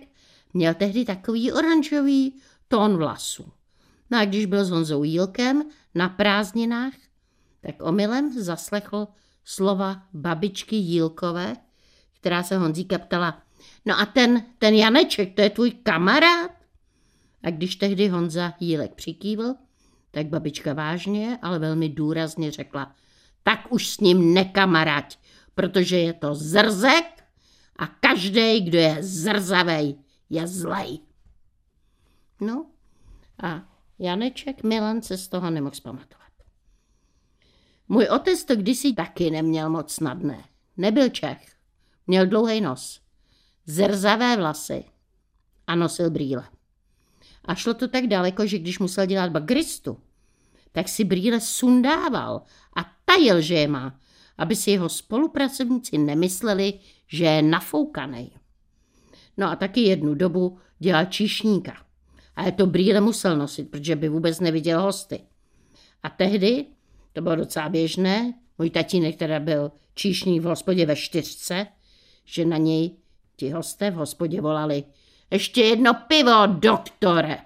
měl 0.54 0.74
tehdy 0.74 1.06
takový 1.06 1.52
oranžový 1.52 2.42
tón 2.68 2.98
vlasu. 2.98 3.52
No 4.12 4.18
a 4.18 4.26
když 4.26 4.46
byl 4.46 4.66
s 4.66 4.70
Honzou 4.70 5.04
Jílkem 5.04 5.64
na 5.96 6.10
prázdninách, 6.10 6.94
tak 7.62 7.76
omylem 7.82 8.34
zaslechl 8.42 9.08
slova 9.46 10.02
babičky 10.14 10.76
Jílkové, 10.76 11.56
která 12.14 12.44
se 12.44 12.58
Honzíka 12.58 12.98
ptala, 12.98 13.42
no 13.86 14.00
a 14.00 14.06
ten, 14.06 14.44
ten 14.58 14.74
Janeček, 14.74 15.36
to 15.36 15.42
je 15.42 15.50
tvůj 15.50 15.72
kamarád? 15.72 16.52
A 17.44 17.50
když 17.50 17.76
tehdy 17.76 18.08
Honza 18.08 18.54
Jílek 18.60 18.94
přikývl, 18.94 19.56
tak 20.12 20.28
babička 20.28 20.74
vážně, 20.74 21.40
ale 21.42 21.60
velmi 21.60 21.90
důrazně 21.90 22.52
řekla, 22.52 22.96
tak 23.44 23.60
už 23.70 23.90
s 23.90 24.00
ním 24.00 24.34
nekamaráť, 24.34 25.18
protože 25.58 25.98
je 25.98 26.14
to 26.14 26.36
zrzek 26.36 27.24
a 27.80 27.88
každý, 27.88 28.62
kdo 28.62 28.78
je 28.78 29.04
zrzavej, 29.04 29.96
je 30.30 30.48
zlej. 30.48 31.00
No 32.42 32.66
a 33.44 33.66
Janeček 34.00 34.64
Milan 34.64 35.02
se 35.02 35.18
z 35.18 35.28
toho 35.28 35.50
nemohl 35.50 35.76
zpamatovat. 35.76 36.32
Můj 37.90 38.08
otec 38.08 38.44
to 38.44 38.56
kdysi 38.56 38.94
taky 38.94 39.32
neměl 39.32 39.70
moc 39.70 39.94
snadné. 39.94 40.44
Nebyl 40.78 41.10
Čech. 41.10 41.56
Měl 42.08 42.28
dlouhý 42.28 42.62
nos, 42.62 43.02
zrzavé 43.66 44.38
vlasy 44.38 44.84
a 45.68 45.76
nosil 45.76 46.10
brýle. 46.10 46.50
A 47.46 47.56
šlo 47.56 47.74
to 47.74 47.88
tak 47.88 48.08
daleko, 48.08 48.48
že 48.48 48.60
když 48.60 48.80
musel 48.80 49.06
dělat 49.06 49.32
bagristu, 49.32 49.98
tak 50.72 50.88
si 50.88 51.04
brýle 51.04 51.42
sundával 51.42 52.42
a 52.76 52.94
tajil, 53.06 53.42
že 53.42 53.54
je 53.54 53.68
má, 53.68 54.00
aby 54.38 54.56
si 54.56 54.72
jeho 54.72 54.90
spolupracovníci 54.90 55.98
nemysleli, 55.98 56.80
že 57.08 57.26
je 57.26 57.42
nafoukaný. 57.42 58.32
No 59.38 59.48
a 59.48 59.56
taky 59.56 59.82
jednu 59.82 60.16
dobu 60.16 60.58
dělal 60.80 61.06
číšníka. 61.06 61.74
A 62.36 62.44
je 62.44 62.52
to 62.52 62.68
brýle 62.68 63.02
musel 63.02 63.38
nosit, 63.38 63.72
protože 63.72 63.96
by 63.96 64.10
vůbec 64.10 64.40
neviděl 64.40 64.82
hosty. 64.82 65.20
A 66.04 66.10
tehdy, 66.10 66.66
to 67.14 67.22
bylo 67.22 67.36
docela 67.36 67.70
běžné, 67.70 68.34
můj 68.58 68.70
tatínek 68.70 69.16
teda 69.16 69.40
byl 69.40 69.72
číšník 69.94 70.42
v 70.42 70.46
hospodě 70.46 70.86
ve 70.86 70.96
čtyřce, 70.96 71.68
že 72.26 72.46
na 72.46 72.58
něj 72.58 72.98
ti 73.36 73.50
hosté 73.50 73.92
v 73.92 73.94
hospodě 73.94 74.42
volali 74.42 74.84
ještě 75.32 75.62
jedno 75.62 75.94
pivo, 75.94 76.48
doktore. 76.48 77.38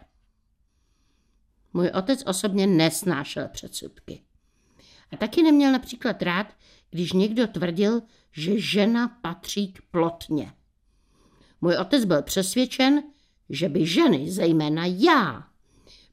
Můj 1.73 1.89
otec 1.89 2.23
osobně 2.25 2.67
nesnášel 2.67 3.47
předsudky. 3.47 4.21
A 5.11 5.17
taky 5.17 5.43
neměl 5.43 5.71
například 5.71 6.21
rád, 6.21 6.47
když 6.91 7.13
někdo 7.13 7.47
tvrdil, 7.47 8.01
že 8.31 8.59
žena 8.59 9.07
patří 9.21 9.67
k 9.67 9.81
plotně. 9.81 10.53
Můj 11.61 11.77
otec 11.77 12.05
byl 12.05 12.21
přesvědčen, 12.21 13.03
že 13.49 13.69
by 13.69 13.85
ženy, 13.85 14.31
zejména 14.31 14.85
já, 14.85 15.47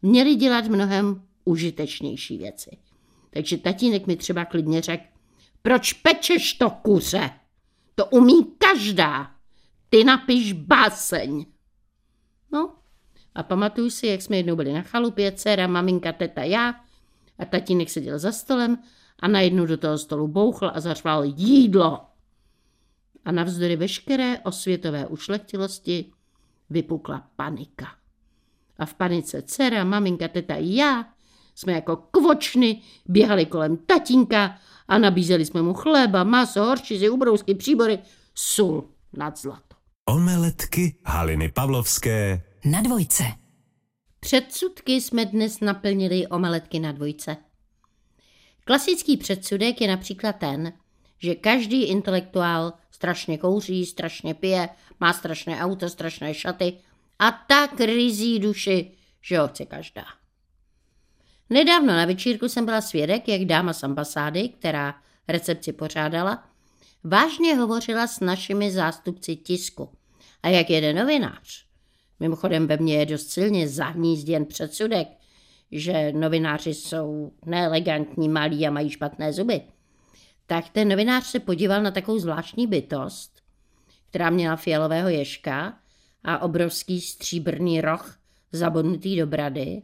měly 0.03 0.35
dělat 0.35 0.67
mnohem 0.67 1.23
užitečnější 1.45 2.39
věci. 2.39 2.79
Takže 3.31 3.59
tatínek 3.59 4.07
mi 4.07 4.17
třeba 4.17 4.45
klidně 4.45 4.83
řekl, 4.83 5.05
proč 5.63 5.93
pečeš 5.93 6.53
to 6.53 6.71
kuře? 6.71 7.31
To 7.95 8.07
umí 8.07 8.45
každá. 8.59 9.31
Ty 9.91 10.05
napiš 10.05 10.53
báseň. 10.53 11.47
No, 12.53 12.75
a 13.35 13.43
pamatuju 13.43 13.91
si, 13.91 14.07
jak 14.07 14.23
jsme 14.23 14.37
jednou 14.37 14.57
byli 14.57 14.73
na 14.73 14.83
chalupě, 14.83 15.33
dcera, 15.33 15.67
maminka, 15.67 16.13
teta, 16.13 16.43
já 16.43 16.81
a 17.39 17.45
tatínek 17.45 17.91
seděl 17.91 18.19
za 18.19 18.33
stolem 18.33 18.79
a 19.19 19.29
najednou 19.29 19.67
do 19.67 19.77
toho 19.77 19.99
stolu 19.99 20.29
bouchl 20.29 20.71
a 20.75 20.81
zařval 20.81 21.25
jídlo. 21.25 22.01
A 23.25 23.33
navzdory 23.33 23.77
veškeré 23.77 24.39
osvětové 24.39 25.07
ušlechtilosti 25.07 26.13
vypukla 26.71 27.27
panika. 27.37 27.87
A 28.79 28.87
v 28.87 28.95
panice 28.95 29.43
dcera, 29.43 29.85
maminka, 29.85 30.29
teta 30.29 30.55
i 30.55 30.75
já 30.75 31.05
jsme 31.55 31.73
jako 31.73 31.97
kvočny 31.97 32.83
běhali 33.07 33.47
kolem 33.47 33.77
tatínka 33.77 34.59
a 34.89 34.99
nabízeli 34.99 35.47
jsme 35.47 35.63
mu 35.63 35.75
chleba, 35.75 36.25
maso, 36.25 36.65
horčizy, 36.65 37.09
ubrousky, 37.09 37.55
příbory, 37.55 37.99
sůl 38.35 38.89
nad 39.13 39.39
zlato. 39.39 39.77
Omeletky 40.09 40.99
Haliny 41.05 41.49
Pavlovské 41.49 42.43
Na 42.65 42.83
dvojce. 42.83 43.25
Předsudky 44.21 45.01
jsme 45.01 45.25
dnes 45.27 45.61
naplnili 45.61 46.27
omeletky 46.27 46.81
na 46.81 46.93
dvojce. 46.93 47.37
Klasický 48.69 49.17
předsudek 49.17 49.81
je 49.81 49.89
například 49.89 50.33
ten, 50.33 50.73
že 51.19 51.35
každý 51.35 51.85
intelektuál 51.85 52.73
strašně 52.91 53.39
kouří, 53.39 53.87
strašně 53.87 54.35
pije, 54.35 54.69
má 55.01 55.13
strašné 55.13 55.61
auto, 55.61 55.89
strašné 55.89 56.35
šaty 56.35 56.79
a 57.19 57.33
tak 57.33 57.81
rizí 57.81 58.39
duši, 58.39 58.91
že 59.23 59.39
ho 59.39 59.49
chce 59.49 59.65
každá. 59.65 60.05
Nedávno 61.51 61.87
na 61.87 62.05
večírku 62.05 62.49
jsem 62.49 62.65
byla 62.65 62.81
svědek, 62.81 63.29
jak 63.29 63.45
dáma 63.45 63.73
z 63.73 63.83
ambasády, 63.83 64.49
která 64.49 64.95
recepci 65.29 65.73
pořádala, 65.73 66.49
vážně 67.05 67.55
hovořila 67.55 68.07
s 68.07 68.21
našimi 68.21 68.71
zástupci 68.71 69.37
tisku. 69.37 69.89
A 70.43 70.49
jak 70.49 70.71
jeden 70.71 70.97
novinář, 70.97 71.65
mimochodem 72.21 72.67
ve 72.67 72.77
mně 72.77 72.97
je 72.99 73.07
dost 73.07 73.31
silně 73.31 73.69
zahnízděn 73.69 74.47
předsudek, 74.47 75.09
že 75.73 76.13
novináři 76.13 76.75
jsou 76.75 77.33
neelegantní, 77.47 78.29
malí 78.29 78.67
a 78.67 78.71
mají 78.71 78.91
špatné 78.91 79.33
zuby, 79.33 79.61
tak 80.47 80.69
ten 80.69 80.89
novinář 80.89 81.27
se 81.27 81.41
podíval 81.41 81.83
na 81.83 81.91
takovou 81.91 82.19
zvláštní 82.19 82.67
bytost, 82.67 83.43
která 84.09 84.31
měla 84.31 84.57
fialového 84.57 85.09
ješka 85.09 85.79
a 86.25 86.39
obrovský 86.39 87.01
stříbrný 87.01 87.81
roh 87.81 88.19
zabodnutý 88.53 89.17
do 89.17 89.27
brady 89.27 89.83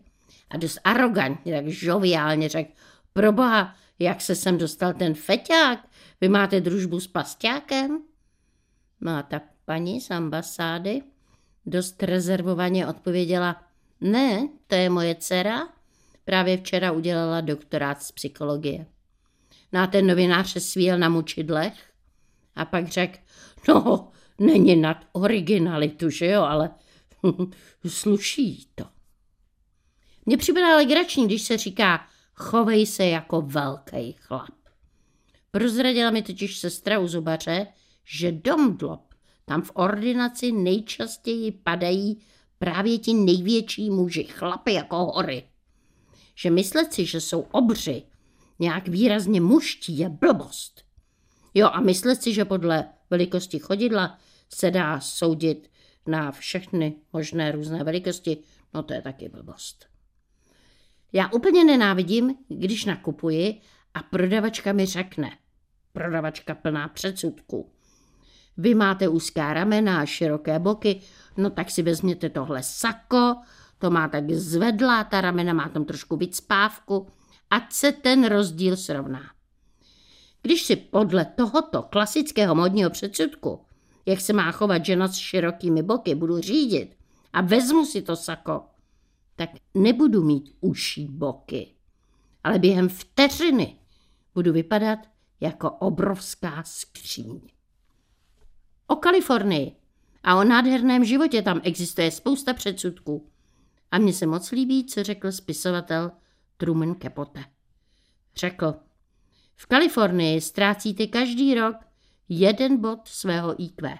a 0.50 0.56
dost 0.56 0.78
arrogantně, 0.84 1.54
tak 1.54 1.68
žoviálně 1.68 2.48
řekl, 2.48 2.70
proboha, 3.12 3.74
jak 3.98 4.20
se 4.20 4.34
sem 4.34 4.58
dostal 4.58 4.92
ten 4.92 5.14
feťák? 5.14 5.88
Vy 6.20 6.28
máte 6.28 6.60
družbu 6.60 7.00
s 7.00 7.06
pasťákem? 7.06 7.98
No 9.00 9.16
a 9.16 9.22
ta 9.22 9.40
paní 9.64 10.00
z 10.00 10.10
ambasády 10.10 11.02
dost 11.66 12.02
rezervovaně 12.02 12.86
odpověděla, 12.86 13.63
ne, 14.04 14.48
to 14.66 14.74
je 14.74 14.90
moje 14.90 15.14
dcera, 15.14 15.68
právě 16.24 16.56
včera 16.56 16.92
udělala 16.92 17.40
doktorát 17.40 18.02
z 18.02 18.12
psychologie. 18.12 18.86
No 19.72 19.86
ten 19.86 20.06
novinář 20.06 20.52
se 20.52 20.60
svíjel 20.60 20.98
na 20.98 21.08
mučidlech 21.08 21.74
a 22.56 22.64
pak 22.64 22.88
řekl, 22.88 23.18
no, 23.68 24.08
není 24.38 24.76
nad 24.76 24.96
originalitu, 25.12 26.10
že 26.10 26.26
jo, 26.26 26.42
ale 26.42 26.70
sluší 27.86 28.68
to. 28.74 28.84
Mně 30.26 30.36
připadá 30.36 30.76
legrační, 30.76 31.26
když 31.26 31.42
se 31.42 31.56
říká, 31.56 32.06
chovej 32.34 32.86
se 32.86 33.06
jako 33.06 33.40
velký 33.40 34.12
chlap. 34.12 34.54
Prozradila 35.50 36.10
mi 36.10 36.22
totiž 36.22 36.58
sestra 36.58 36.98
u 36.98 37.08
zubaře, 37.08 37.66
že 38.04 38.32
domdlob 38.32 39.14
tam 39.44 39.62
v 39.62 39.70
ordinaci 39.74 40.52
nejčastěji 40.52 41.52
padají 41.52 42.20
právě 42.58 42.98
ti 42.98 43.14
největší 43.14 43.90
muži, 43.90 44.24
chlapy 44.24 44.72
jako 44.72 44.96
hory. 44.96 45.44
Že 46.34 46.50
myslet 46.50 46.92
si, 46.92 47.06
že 47.06 47.20
jsou 47.20 47.40
obři, 47.40 48.02
nějak 48.58 48.88
výrazně 48.88 49.40
muští 49.40 49.98
je 49.98 50.08
blbost. 50.08 50.84
Jo 51.54 51.68
a 51.72 51.80
myslet 51.80 52.22
si, 52.22 52.34
že 52.34 52.44
podle 52.44 52.88
velikosti 53.10 53.58
chodidla 53.58 54.18
se 54.48 54.70
dá 54.70 55.00
soudit 55.00 55.70
na 56.06 56.32
všechny 56.32 56.94
možné 57.12 57.52
různé 57.52 57.84
velikosti, 57.84 58.36
no 58.74 58.82
to 58.82 58.94
je 58.94 59.02
taky 59.02 59.28
blbost. 59.28 59.86
Já 61.12 61.32
úplně 61.32 61.64
nenávidím, 61.64 62.34
když 62.48 62.84
nakupuji 62.84 63.60
a 63.94 64.02
prodavačka 64.02 64.72
mi 64.72 64.86
řekne, 64.86 65.30
prodavačka 65.92 66.54
plná 66.54 66.88
předsudků. 66.88 67.72
Vy 68.56 68.74
máte 68.74 69.08
úzká 69.08 69.52
ramena 69.52 70.00
a 70.00 70.06
široké 70.06 70.58
boky, 70.58 71.00
no 71.36 71.50
tak 71.50 71.70
si 71.70 71.82
vezměte 71.82 72.30
tohle 72.30 72.62
sako, 72.62 73.36
to 73.78 73.90
má 73.90 74.08
tak 74.08 74.30
zvedlá, 74.30 75.04
ta 75.04 75.20
ramena 75.20 75.52
má 75.52 75.68
tam 75.68 75.84
trošku 75.84 76.16
víc 76.16 76.36
spávku, 76.36 77.06
ať 77.50 77.72
se 77.72 77.92
ten 77.92 78.26
rozdíl 78.26 78.76
srovná. 78.76 79.20
Když 80.42 80.62
si 80.62 80.76
podle 80.76 81.24
tohoto 81.24 81.82
klasického 81.82 82.54
modního 82.54 82.90
předsudku, 82.90 83.60
jak 84.06 84.20
se 84.20 84.32
má 84.32 84.52
chovat 84.52 84.84
žena 84.84 85.08
s 85.08 85.14
širokými 85.14 85.82
boky, 85.82 86.14
budu 86.14 86.40
řídit 86.40 86.96
a 87.32 87.40
vezmu 87.40 87.84
si 87.84 88.02
to 88.02 88.16
sako, 88.16 88.62
tak 89.36 89.50
nebudu 89.74 90.24
mít 90.24 90.56
uší 90.60 91.08
boky, 91.08 91.74
ale 92.44 92.58
během 92.58 92.88
vteřiny 92.88 93.78
budu 94.34 94.52
vypadat 94.52 94.98
jako 95.40 95.70
obrovská 95.70 96.62
skříň. 96.66 97.40
O 98.86 98.96
Kalifornii 98.96 99.76
a 100.22 100.36
o 100.36 100.44
nádherném 100.44 101.04
životě 101.04 101.42
tam 101.42 101.60
existuje 101.64 102.10
spousta 102.10 102.54
předsudků. 102.54 103.30
A 103.90 103.98
mně 103.98 104.12
se 104.12 104.26
moc 104.26 104.50
líbí, 104.50 104.86
co 104.86 105.02
řekl 105.02 105.32
spisovatel 105.32 106.10
Truman 106.56 106.94
Capote. 106.94 107.44
Řekl, 108.36 108.74
v 109.56 109.66
Kalifornii 109.66 110.40
ztrácíte 110.40 111.06
každý 111.06 111.54
rok 111.54 111.76
jeden 112.28 112.80
bod 112.80 113.00
svého 113.04 113.62
IQ. 113.62 113.98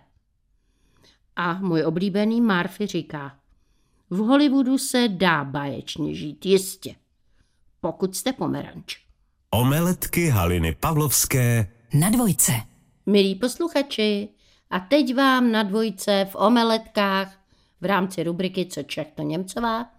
A 1.37 1.55
můj 1.55 1.85
oblíbený 1.85 2.41
Murphy 2.41 2.87
říká, 2.87 3.39
v 4.11 4.17
Hollywoodu 4.17 4.79
se 4.79 5.09
dá 5.09 5.45
báječně 5.45 6.15
žít, 6.15 6.47
jistě, 6.47 6.95
pokud 7.81 8.17
jste 8.17 8.33
pomeranč. 8.33 8.99
Omeletky 9.51 10.29
Haliny 10.29 10.77
Pavlovské 10.81 11.73
Na 11.95 12.11
dvojce. 12.11 12.53
Milí 13.07 13.35
posluchači, 13.35 14.29
a 14.71 14.81
teď 14.81 15.15
vám 15.15 15.53
na 15.53 15.63
dvojce 15.63 16.27
v 16.31 16.37
omeletkách 16.37 17.41
v 17.81 17.85
rámci 17.85 18.23
rubriky 18.23 18.67
Co 18.67 18.83
Čech 18.83 19.13
to 19.15 19.23
Němcová 19.23 19.91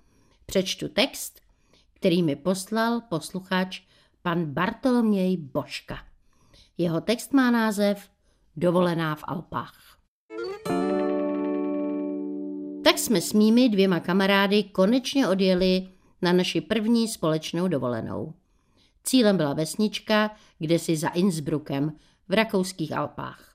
přečtu 0.46 0.88
text, 0.88 1.42
který 1.94 2.24
mi 2.24 2.36
poslal 2.36 3.02
posluchač 3.02 3.82
pan 4.22 4.46
Bartoloměj 4.46 5.38
Boška. 5.38 5.98
Jeho 6.78 7.02
text 7.02 7.34
má 7.34 7.52
název 7.52 8.10
Dovolená 8.58 9.16
v 9.16 9.24
Alpách. 9.24 9.98
Tak 12.84 12.98
jsme 12.98 13.22
s 13.22 13.34
mými 13.34 13.70
dvěma 13.70 14.00
kamarády 14.00 14.64
konečně 14.64 15.28
odjeli 15.28 15.88
na 16.22 16.34
naši 16.34 16.62
první 16.62 17.08
společnou 17.08 17.68
dovolenou. 17.68 18.34
Cílem 19.04 19.38
byla 19.38 19.54
vesnička, 19.54 20.32
kde 20.60 20.80
si 20.80 20.98
za 20.98 21.10
Innsbruckem 21.10 21.92
v 22.30 22.34
rakouských 22.34 22.94
Alpách. 22.94 23.55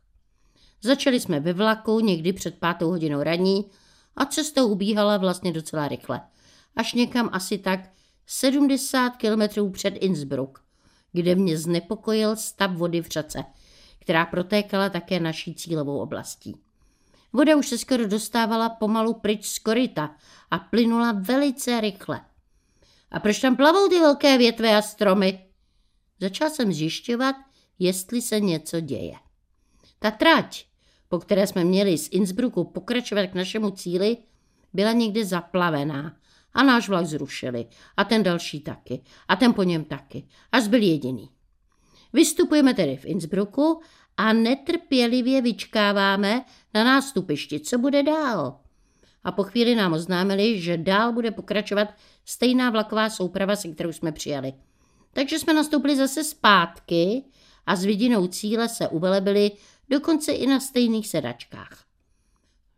Začali 0.82 1.20
jsme 1.20 1.40
ve 1.40 1.52
vlaku 1.52 2.00
někdy 2.00 2.32
před 2.32 2.58
pátou 2.58 2.90
hodinou 2.90 3.22
raní 3.22 3.70
a 4.16 4.26
cestou 4.26 4.68
ubíhala 4.68 5.16
vlastně 5.16 5.52
docela 5.52 5.88
rychle. 5.88 6.20
Až 6.76 6.94
někam 6.94 7.30
asi 7.32 7.58
tak 7.58 7.80
70 8.26 9.16
kilometrů 9.16 9.70
před 9.70 9.90
Innsbruck, 9.90 10.58
kde 11.12 11.34
mě 11.34 11.58
znepokojil 11.58 12.36
stav 12.36 12.70
vody 12.70 13.00
v 13.00 13.08
řece, 13.08 13.44
která 13.98 14.26
protékala 14.26 14.88
také 14.88 15.20
naší 15.20 15.54
cílovou 15.54 15.98
oblastí. 15.98 16.56
Voda 17.32 17.56
už 17.56 17.68
se 17.68 17.78
skoro 17.78 18.06
dostávala 18.08 18.68
pomalu 18.68 19.14
pryč 19.14 19.46
z 19.46 19.58
koryta 19.58 20.16
a 20.50 20.58
plynula 20.58 21.12
velice 21.12 21.80
rychle. 21.80 22.20
A 23.10 23.20
proč 23.20 23.38
tam 23.38 23.56
plavou 23.56 23.88
ty 23.88 24.00
velké 24.00 24.38
větve 24.38 24.76
a 24.76 24.82
stromy? 24.82 25.46
Začal 26.20 26.50
jsem 26.50 26.72
zjišťovat, 26.72 27.36
jestli 27.78 28.22
se 28.22 28.40
něco 28.40 28.80
děje. 28.80 29.14
Ta 29.98 30.10
trať, 30.10 30.64
po 31.10 31.18
které 31.18 31.46
jsme 31.46 31.64
měli 31.64 31.98
z 31.98 32.08
Innsbrucku 32.12 32.64
pokračovat 32.64 33.26
k 33.26 33.34
našemu 33.34 33.70
cíli, 33.70 34.16
byla 34.72 34.92
někde 34.92 35.24
zaplavená 35.24 36.16
a 36.54 36.62
náš 36.62 36.88
vlak 36.88 37.06
zrušili 37.06 37.66
a 37.96 38.04
ten 38.04 38.22
další 38.22 38.60
taky 38.60 39.02
a 39.28 39.36
ten 39.36 39.54
po 39.54 39.62
něm 39.62 39.84
taky, 39.84 40.26
až 40.52 40.68
byl 40.68 40.82
jediný. 40.82 41.30
Vystupujeme 42.12 42.74
tedy 42.74 42.96
v 42.96 43.04
Innsbrucku 43.04 43.80
a 44.16 44.32
netrpělivě 44.32 45.42
vyčkáváme 45.42 46.44
na 46.74 46.84
nástupišti, 46.84 47.60
co 47.60 47.78
bude 47.78 48.02
dál. 48.02 48.60
A 49.24 49.32
po 49.32 49.42
chvíli 49.42 49.74
nám 49.74 49.92
oznámili, 49.92 50.60
že 50.60 50.76
dál 50.76 51.12
bude 51.12 51.30
pokračovat 51.30 51.88
stejná 52.24 52.70
vlaková 52.70 53.10
souprava, 53.10 53.56
se 53.56 53.68
kterou 53.68 53.92
jsme 53.92 54.12
přijeli. 54.12 54.52
Takže 55.12 55.38
jsme 55.38 55.54
nastoupili 55.54 55.96
zase 55.96 56.24
zpátky 56.24 57.24
a 57.66 57.76
s 57.76 57.84
vidinou 57.84 58.26
cíle 58.26 58.68
se 58.68 58.88
uvelebili 58.88 59.50
dokonce 59.90 60.32
i 60.32 60.46
na 60.46 60.60
stejných 60.60 61.08
sedačkách. 61.08 61.84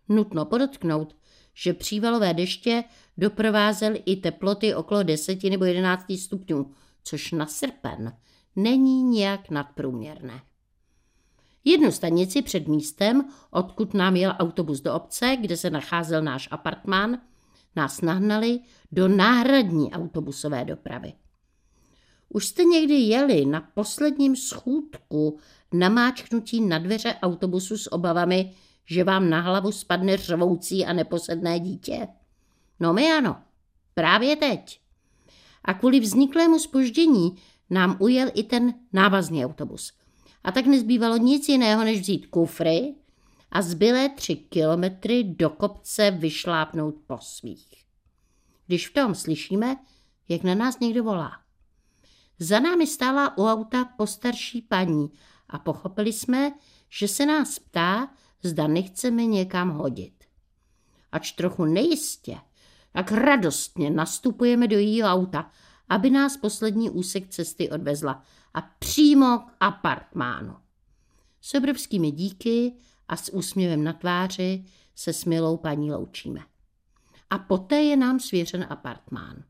Nutno 0.09 0.44
podotknout, 0.44 1.16
že 1.55 1.75
přívalové 1.75 2.35
deště 2.35 2.85
doprovázely 3.18 4.03
i 4.07 4.16
teploty 4.16 4.75
okolo 4.75 5.03
10 5.03 5.44
nebo 5.44 5.64
11 5.64 6.05
stupňů, 6.18 6.75
což 7.05 7.33
na 7.33 7.46
srpen 7.46 8.16
není 8.57 9.03
nijak 9.03 9.51
nadprůměrné. 9.51 10.42
Jednu 11.64 11.92
stanici 11.92 12.42
před 12.42 12.68
místem, 12.68 13.29
odkud 13.51 13.94
nám 13.94 14.16
jel 14.16 14.35
autobus 14.38 14.81
do 14.81 14.94
obce, 14.94 15.37
kde 15.40 15.57
se 15.57 15.70
nacházel 15.70 16.22
náš 16.22 16.48
apartmán, 16.51 17.18
nás 17.77 18.01
nahnali 18.01 18.61
do 18.92 19.09
náhradní 19.09 19.92
autobusové 19.92 20.64
dopravy. 20.64 21.12
Už 22.29 22.46
jste 22.46 22.64
někdy 22.64 22.94
jeli 22.94 23.46
na 23.46 23.61
posledním 23.75 24.37
schůdku 24.37 25.38
namáčknutí 25.73 26.61
na 26.61 26.79
dveře 26.79 27.15
autobusu 27.23 27.79
s 27.79 27.93
obavami, 27.93 28.55
že 28.85 29.05
vám 29.05 29.31
na 29.31 29.41
hlavu 29.41 29.73
spadne 29.73 30.17
řvoucí 30.17 30.87
a 30.87 30.93
neposedné 30.93 31.61
dítě? 31.61 32.09
No 32.81 32.93
my 32.93 33.13
ano, 33.13 33.37
právě 33.95 34.37
teď. 34.37 34.81
A 35.65 35.75
kvůli 35.75 36.01
vzniklému 36.01 36.59
spoždění 36.59 37.37
nám 37.71 37.97
ujel 38.01 38.31
i 38.35 38.43
ten 38.43 38.75
návazný 38.93 39.45
autobus. 39.45 39.93
A 40.45 40.53
tak 40.53 40.67
nezbývalo 40.67 41.17
nic 41.17 41.49
jiného, 41.49 41.85
než 41.85 42.01
vzít 42.01 42.27
kufry 42.27 42.95
a 43.51 43.63
zbylé 43.63 44.09
tři 44.09 44.37
kilometry 44.37 45.25
do 45.25 45.51
kopce 45.51 46.11
vyšlápnout 46.11 46.95
po 47.07 47.19
svých. 47.21 47.85
Když 48.67 48.89
v 48.89 48.93
tom 48.93 49.15
slyšíme, 49.15 49.77
jak 50.29 50.43
na 50.43 50.55
nás 50.55 50.81
někdo 50.81 51.05
volá. 51.05 51.33
Za 52.39 52.61
námi 52.61 52.87
stála 52.87 53.39
u 53.39 53.47
auta 53.47 53.85
postarší 53.85 54.63
paní 54.63 55.11
a 55.53 55.59
pochopili 55.59 56.12
jsme, 56.12 56.53
že 56.88 57.09
se 57.09 57.27
nás 57.27 57.59
ptá, 57.59 58.15
zda 58.43 58.67
nechceme 58.67 59.27
někam 59.27 59.71
hodit. 59.71 60.25
Ač 61.12 61.33
trochu 61.33 61.65
nejistě, 61.65 62.38
tak 62.93 63.12
radostně 63.12 63.91
nastupujeme 63.91 64.69
do 64.69 64.79
jejího 64.79 65.09
auta, 65.09 65.51
aby 65.88 66.11
nás 66.11 66.37
poslední 66.37 66.91
úsek 66.91 67.29
cesty 67.29 67.71
odvezla 67.71 68.23
a 68.55 68.61
přímo 68.61 69.38
k 69.38 69.53
apartmánu. 69.61 70.57
S 71.41 71.55
obrovskými 71.55 72.11
díky 72.11 72.73
a 73.09 73.17
s 73.17 73.33
úsměvem 73.33 73.85
na 73.85 73.93
tváři 73.93 74.65
se 74.95 75.12
s 75.12 75.25
milou 75.25 75.57
paní 75.57 75.93
loučíme. 75.93 76.41
A 77.31 77.38
poté 77.38 77.83
je 77.83 77.97
nám 77.97 78.21
svěřen 78.21 78.67
apartmán. 78.71 79.45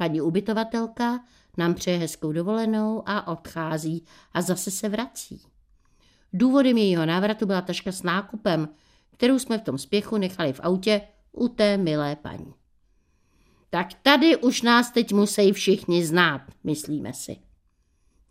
Paní 0.00 0.20
ubytovatelka 0.20 1.24
nám 1.56 1.74
přeje 1.74 1.98
hezkou 1.98 2.32
dovolenou 2.32 3.02
a 3.06 3.26
odchází 3.26 4.04
a 4.32 4.42
zase 4.42 4.70
se 4.70 4.88
vrací. 4.88 5.42
Důvodem 6.32 6.76
jejího 6.76 7.06
návratu 7.06 7.46
byla 7.46 7.62
taška 7.62 7.92
s 7.92 8.02
nákupem, 8.02 8.68
kterou 9.12 9.38
jsme 9.38 9.58
v 9.58 9.62
tom 9.62 9.78
spěchu 9.78 10.16
nechali 10.16 10.52
v 10.52 10.60
autě 10.62 11.00
u 11.32 11.48
té 11.48 11.76
milé 11.76 12.16
paní. 12.16 12.54
Tak 13.70 13.88
tady 14.02 14.36
už 14.36 14.62
nás 14.62 14.90
teď 14.90 15.12
musí 15.12 15.52
všichni 15.52 16.06
znát, 16.06 16.42
myslíme 16.64 17.12
si. 17.12 17.36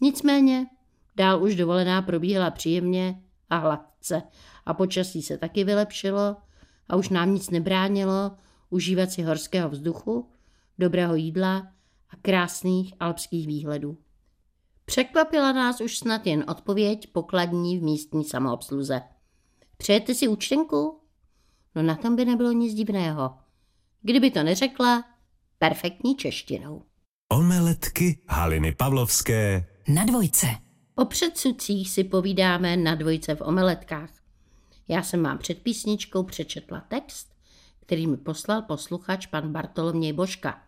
Nicméně, 0.02 0.68
dál 1.16 1.44
už 1.44 1.56
dovolená 1.56 2.02
probíhala 2.02 2.52
příjemně 2.52 3.22
a 3.50 3.58
hladce 3.58 4.22
a 4.66 4.74
počasí 4.74 5.22
se 5.22 5.38
taky 5.38 5.64
vylepšilo 5.64 6.36
a 6.90 6.96
už 6.96 7.10
nám 7.10 7.34
nic 7.34 7.50
nebránilo 7.50 8.32
užívat 8.70 9.12
si 9.12 9.24
horského 9.24 9.70
vzduchu, 9.70 10.30
dobrého 10.80 11.16
jídla 11.16 11.58
a 12.10 12.16
krásných 12.22 12.94
alpských 13.00 13.48
výhledů. 13.48 13.98
Překvapila 14.86 15.52
nás 15.52 15.82
už 15.82 15.98
snad 15.98 16.28
jen 16.28 16.46
odpověď 16.48 17.12
pokladní 17.12 17.80
v 17.80 17.84
místní 17.84 18.24
samoobsluze. 18.24 19.02
Přejete 19.78 20.16
si 20.16 20.28
účtenku? 20.28 21.00
No 21.76 21.84
na 21.84 21.96
tom 21.96 22.16
by 22.16 22.26
nebylo 22.26 22.52
nic 22.52 22.74
divného. 22.74 23.38
Kdyby 24.02 24.32
to 24.32 24.44
neřekla, 24.44 25.04
perfektní 25.60 26.16
češtinou. 26.16 26.84
Omeletky 27.30 28.20
Haliny 28.28 28.76
Pavlovské 28.76 29.66
Na 29.88 30.06
dvojce. 30.06 30.48
O 30.96 31.06
předsudcích 31.06 31.90
si 31.90 32.04
povídáme 32.04 32.78
na 32.78 32.96
dvojce 32.96 33.36
v 33.36 33.42
omeletkách. 33.42 34.10
Já 34.88 35.04
jsem 35.04 35.24
vám 35.24 35.38
před 35.38 35.62
písničkou 35.62 36.24
přečetla 36.24 36.82
text, 36.82 37.34
který 37.80 38.08
mi 38.08 38.18
poslal 38.18 38.62
posluchač 38.62 39.26
pan 39.26 39.52
Bartoloměj 39.52 40.14
Božka. 40.14 40.67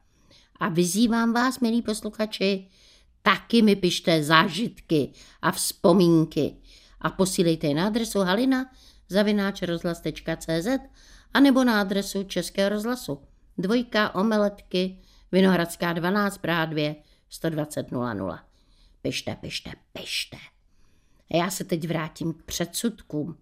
A 0.59 0.69
vyzývám 0.69 1.33
vás, 1.33 1.59
milí 1.59 1.81
posluchači, 1.81 2.67
taky 3.21 3.61
mi 3.61 3.75
pište 3.75 4.23
zážitky 4.23 5.11
a 5.41 5.51
vzpomínky 5.51 6.55
a 7.01 7.09
posílejte 7.09 7.67
je 7.67 7.75
na 7.75 7.87
adresu 7.87 8.19
halina 8.19 8.71
zavináč 9.09 9.61
rozhlas.cz 9.61 10.67
a 11.33 11.39
nebo 11.39 11.63
na 11.63 11.81
adresu 11.81 12.23
Českého 12.23 12.69
rozhlasu. 12.69 13.21
Dvojka 13.57 14.15
omeletky 14.15 15.01
Vinohradská 15.31 15.93
12 15.93 16.37
Praha 16.37 16.65
2 16.65 16.95
120 17.29 17.91
00. 17.91 18.39
Pište, 19.01 19.35
pište, 19.41 19.71
pište. 19.93 20.37
A 21.31 21.37
já 21.37 21.49
se 21.49 21.63
teď 21.63 21.87
vrátím 21.87 22.33
k 22.33 22.43
předsudkům. 22.43 23.37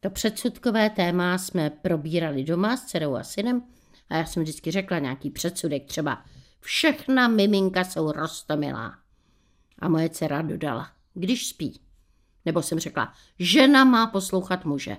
To 0.00 0.10
předsudkové 0.10 0.90
téma 0.90 1.38
jsme 1.38 1.70
probírali 1.70 2.44
doma 2.44 2.76
s 2.76 2.84
dcerou 2.84 3.14
a 3.14 3.22
synem 3.22 3.62
a 4.10 4.16
já 4.16 4.26
jsem 4.26 4.42
vždycky 4.42 4.70
řekla 4.70 4.98
nějaký 4.98 5.30
předsudek, 5.30 5.86
třeba 5.86 6.24
všechna 6.60 7.28
miminka 7.28 7.84
jsou 7.84 8.12
rostomilá. 8.12 8.98
A 9.78 9.88
moje 9.88 10.08
dcera 10.08 10.42
dodala, 10.42 10.92
když 11.14 11.48
spí. 11.48 11.80
Nebo 12.44 12.62
jsem 12.62 12.78
řekla, 12.78 13.14
žena 13.38 13.84
má 13.84 14.06
poslouchat 14.06 14.64
muže. 14.64 14.96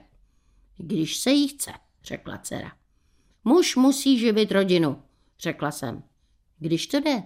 Když 0.78 1.18
se 1.18 1.32
jí 1.32 1.48
chce, 1.48 1.72
řekla 2.04 2.38
dcera. 2.38 2.72
Muž 3.44 3.76
musí 3.76 4.20
živit 4.20 4.52
rodinu, 4.52 5.04
řekla 5.40 5.72
jsem. 5.72 6.04
Když 6.60 6.88
to 6.88 7.00
jde, 7.00 7.24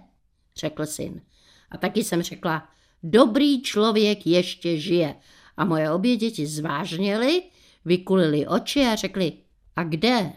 řekl 0.56 0.86
syn. 0.86 1.22
A 1.70 1.78
taky 1.78 2.04
jsem 2.04 2.22
řekla, 2.22 2.68
dobrý 3.02 3.62
člověk 3.62 4.26
ještě 4.26 4.80
žije. 4.80 5.14
A 5.56 5.64
moje 5.64 5.90
obě 5.90 6.16
děti 6.16 6.46
zvážněly, 6.46 7.42
vykulili 7.84 8.46
oči 8.46 8.80
a 8.80 8.94
řekli, 8.94 9.32
a 9.76 9.84
kde? 9.84 10.32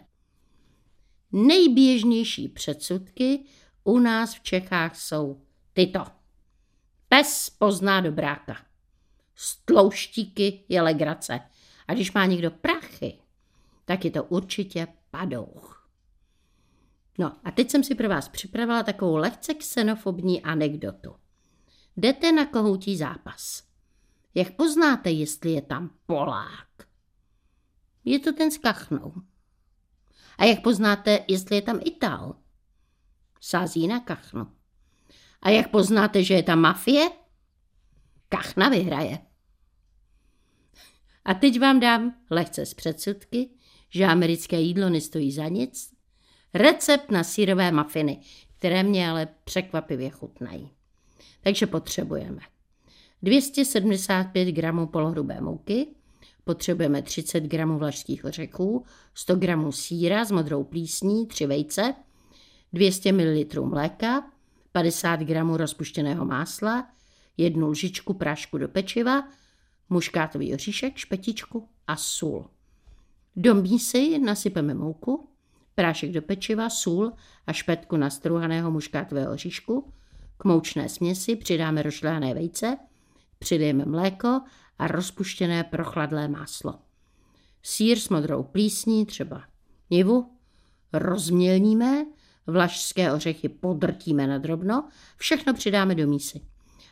Nejběžnější 1.32 2.48
předsudky 2.48 3.44
u 3.84 3.98
nás 3.98 4.34
v 4.34 4.42
Čechách 4.42 4.96
jsou 4.96 5.42
tyto. 5.72 6.04
Pes 7.08 7.50
pozná 7.50 8.00
dobráka. 8.00 8.56
Z 9.34 9.56
tlouštíky 9.56 10.64
je 10.68 10.82
legrace. 10.82 11.40
A 11.88 11.94
když 11.94 12.12
má 12.12 12.26
někdo 12.26 12.50
prachy, 12.50 13.18
tak 13.84 14.04
je 14.04 14.10
to 14.10 14.24
určitě 14.24 14.86
padouch. 15.10 15.90
No 17.18 17.36
a 17.44 17.50
teď 17.50 17.70
jsem 17.70 17.84
si 17.84 17.94
pro 17.94 18.08
vás 18.08 18.28
připravila 18.28 18.82
takovou 18.82 19.16
lehce 19.16 19.54
xenofobní 19.54 20.42
anekdotu. 20.42 21.14
Jdete 21.96 22.32
na 22.32 22.46
kohoutí 22.46 22.96
zápas. 22.96 23.62
Jak 24.34 24.50
poznáte, 24.56 25.10
jestli 25.10 25.50
je 25.50 25.62
tam 25.62 25.90
Polák? 26.06 26.68
Je 28.04 28.18
to 28.18 28.32
ten 28.32 28.50
s 28.50 28.58
kachnou. 28.58 29.12
A 30.40 30.44
jak 30.44 30.62
poznáte, 30.62 31.24
jestli 31.28 31.56
je 31.56 31.62
tam 31.62 31.80
Ital? 31.84 32.34
Sází 33.40 33.86
na 33.86 34.00
kachnu. 34.00 34.46
A 35.42 35.50
jak 35.50 35.70
poznáte, 35.70 36.24
že 36.24 36.34
je 36.34 36.42
tam 36.42 36.60
mafie? 36.60 37.08
Kachna 38.28 38.68
vyhraje. 38.68 39.18
A 41.24 41.34
teď 41.34 41.60
vám 41.60 41.80
dám 41.80 42.14
lehce 42.30 42.66
z 42.66 42.74
předsudky, 42.74 43.50
že 43.90 44.04
americké 44.04 44.60
jídlo 44.60 44.88
nestojí 44.88 45.32
za 45.32 45.48
nic. 45.48 45.94
Recept 46.54 47.10
na 47.10 47.24
sírové 47.24 47.72
mafiny, 47.72 48.20
které 48.58 48.82
mě 48.82 49.10
ale 49.10 49.28
překvapivě 49.44 50.10
chutnají. 50.10 50.70
Takže 51.40 51.66
potřebujeme 51.66 52.40
275 53.22 54.52
gramů 54.52 54.86
polohrubé 54.86 55.40
mouky, 55.40 55.86
potřebujeme 56.44 57.02
30 57.02 57.40
gramů 57.40 57.78
vlašských 57.78 58.24
ořechů, 58.24 58.84
100 59.14 59.36
gramů 59.36 59.72
síra 59.72 60.24
s 60.24 60.30
modrou 60.30 60.64
plísní, 60.64 61.26
3 61.26 61.46
vejce, 61.46 61.94
200 62.72 63.12
ml 63.12 63.66
mléka, 63.66 64.30
50 64.72 65.20
gramů 65.20 65.56
rozpuštěného 65.56 66.24
másla, 66.24 66.88
jednu 67.36 67.68
lžičku 67.68 68.14
prášku 68.14 68.58
do 68.58 68.68
pečiva, 68.68 69.28
muškátový 69.90 70.54
oříšek, 70.54 70.96
špetičku 70.96 71.68
a 71.86 71.96
sůl. 71.96 72.46
Do 73.36 73.54
mísy 73.54 74.18
nasypeme 74.18 74.74
mouku, 74.74 75.28
prášek 75.74 76.12
do 76.12 76.22
pečiva, 76.22 76.70
sůl 76.70 77.12
a 77.46 77.52
špetku 77.52 77.96
nastruhaného 77.96 78.70
muškátového 78.70 79.32
oříšku. 79.32 79.92
K 80.36 80.44
moučné 80.44 80.88
směsi 80.88 81.36
přidáme 81.36 81.82
rošlehané 81.82 82.34
vejce, 82.34 82.76
přidejme 83.38 83.84
mléko 83.84 84.40
a 84.80 84.86
rozpuštěné 84.86 85.64
prochladlé 85.64 86.28
máslo. 86.28 86.74
Sýr 87.62 87.98
s 87.98 88.08
modrou 88.08 88.42
plísní, 88.42 89.06
třeba 89.06 89.42
nivu, 89.90 90.30
rozmělníme, 90.92 92.06
vlašské 92.46 93.12
ořechy 93.12 93.48
podrtíme 93.48 94.26
na 94.26 94.38
drobno, 94.38 94.88
všechno 95.16 95.54
přidáme 95.54 95.94
do 95.94 96.06
mísy 96.06 96.40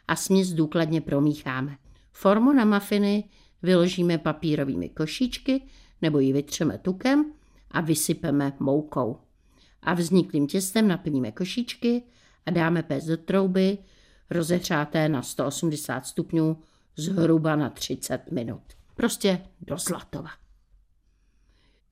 a 0.09 0.17
směs 0.17 0.53
důkladně 0.53 1.01
promícháme. 1.01 1.77
Formu 2.13 2.53
na 2.53 2.65
mafiny 2.65 3.25
vyložíme 3.63 4.19
papírovými 4.19 4.89
košíčky 4.89 5.63
nebo 6.03 6.19
ji 6.19 6.33
vytřeme 6.33 6.79
tukem 6.79 7.33
a 7.71 7.81
vysypeme 7.81 8.53
moukou. 8.61 9.19
A 9.83 9.95
vzniklým 9.95 10.47
těstem 10.47 10.89
naplníme 10.89 11.33
košíčky 11.33 12.03
a 12.47 12.51
dáme 12.51 12.83
péct 12.83 13.07
do 13.07 13.17
trouby, 13.17 13.79
rozehřáté 14.31 15.09
na 15.09 15.23
180 15.23 16.07
stupňů 16.07 16.57
zhruba 16.99 17.57
na 17.57 17.71
30 17.71 18.31
minut. 18.31 18.63
Prostě 18.95 19.47
do 19.61 19.79
zlatova. 19.79 20.31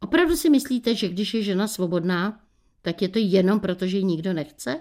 Opravdu 0.00 0.36
si 0.36 0.50
myslíte, 0.50 0.94
že 0.94 1.08
když 1.08 1.34
je 1.34 1.42
žena 1.42 1.68
svobodná, 1.68 2.40
tak 2.82 3.02
je 3.02 3.08
to 3.08 3.18
jenom 3.18 3.60
proto, 3.60 3.86
že 3.86 3.96
ji 3.96 4.04
nikdo 4.04 4.32
nechce? 4.32 4.80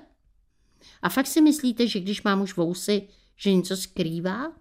A 1.02 1.10
fakt 1.10 1.28
si 1.28 1.42
myslíte, 1.42 1.88
že 1.88 2.00
když 2.00 2.24
má 2.24 2.36
muž 2.36 2.56
vousy, 2.56 3.08
že 3.36 3.54
něco 3.54 3.78
skrývá? 3.78 4.52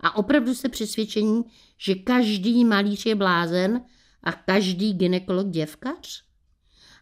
A 0.00 0.16
opravdu 0.16 0.54
se 0.54 0.68
přesvědčení, 0.68 1.44
že 1.76 1.94
každý 1.94 2.64
malíř 2.64 3.06
je 3.06 3.14
blázen 3.14 3.84
a 4.22 4.32
každý 4.32 4.92
ginekolog 4.92 5.48
děvkař? 5.48 6.24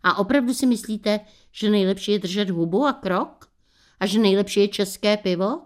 A 0.03 0.19
opravdu 0.19 0.55
si 0.55 0.67
myslíte, 0.67 1.21
že 1.53 1.71
nejlepší 1.71 2.13
je 2.13 2.19
držet 2.19 2.51
hubu 2.51 2.87
a 2.87 2.93
krok? 2.93 3.51
A 4.01 4.07
že 4.07 4.19
nejlepší 4.19 4.61
je 4.61 4.69
české 4.69 5.17
pivo? 5.17 5.63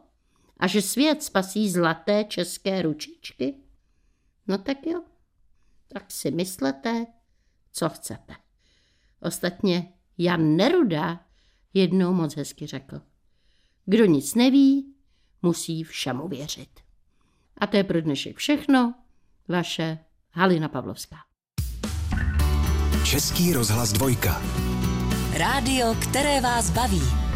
A 0.61 0.67
že 0.67 0.83
svět 0.83 1.23
spasí 1.23 1.71
zlaté 1.71 2.25
české 2.25 2.83
ručičky? 2.83 3.55
No 4.47 4.59
tak 4.59 4.87
jo, 4.87 5.03
tak 5.93 6.11
si 6.11 6.31
myslete, 6.31 7.07
co 7.73 7.89
chcete. 7.89 8.35
Ostatně 9.21 9.93
Jan 10.19 10.57
Neruda 10.57 11.21
jednou 11.75 12.13
moc 12.13 12.37
hezky 12.37 12.67
řekl. 12.67 13.01
Kdo 13.87 14.05
nic 14.05 14.35
neví, 14.35 14.95
musí 15.43 15.85
všemu 15.85 16.29
věřit. 16.29 16.81
A 17.59 17.67
to 17.67 17.77
je 17.77 17.85
pro 17.85 18.01
dnešek 18.01 18.37
všechno. 18.37 18.95
Vaše 19.49 19.99
Halina 20.31 20.69
Pavlovská. 20.69 21.17
Český 23.05 23.53
rozhlas 23.53 23.93
dvojka. 23.93 24.43
Rádio, 25.33 25.95
které 25.95 26.41
vás 26.41 26.71
baví. 26.71 27.30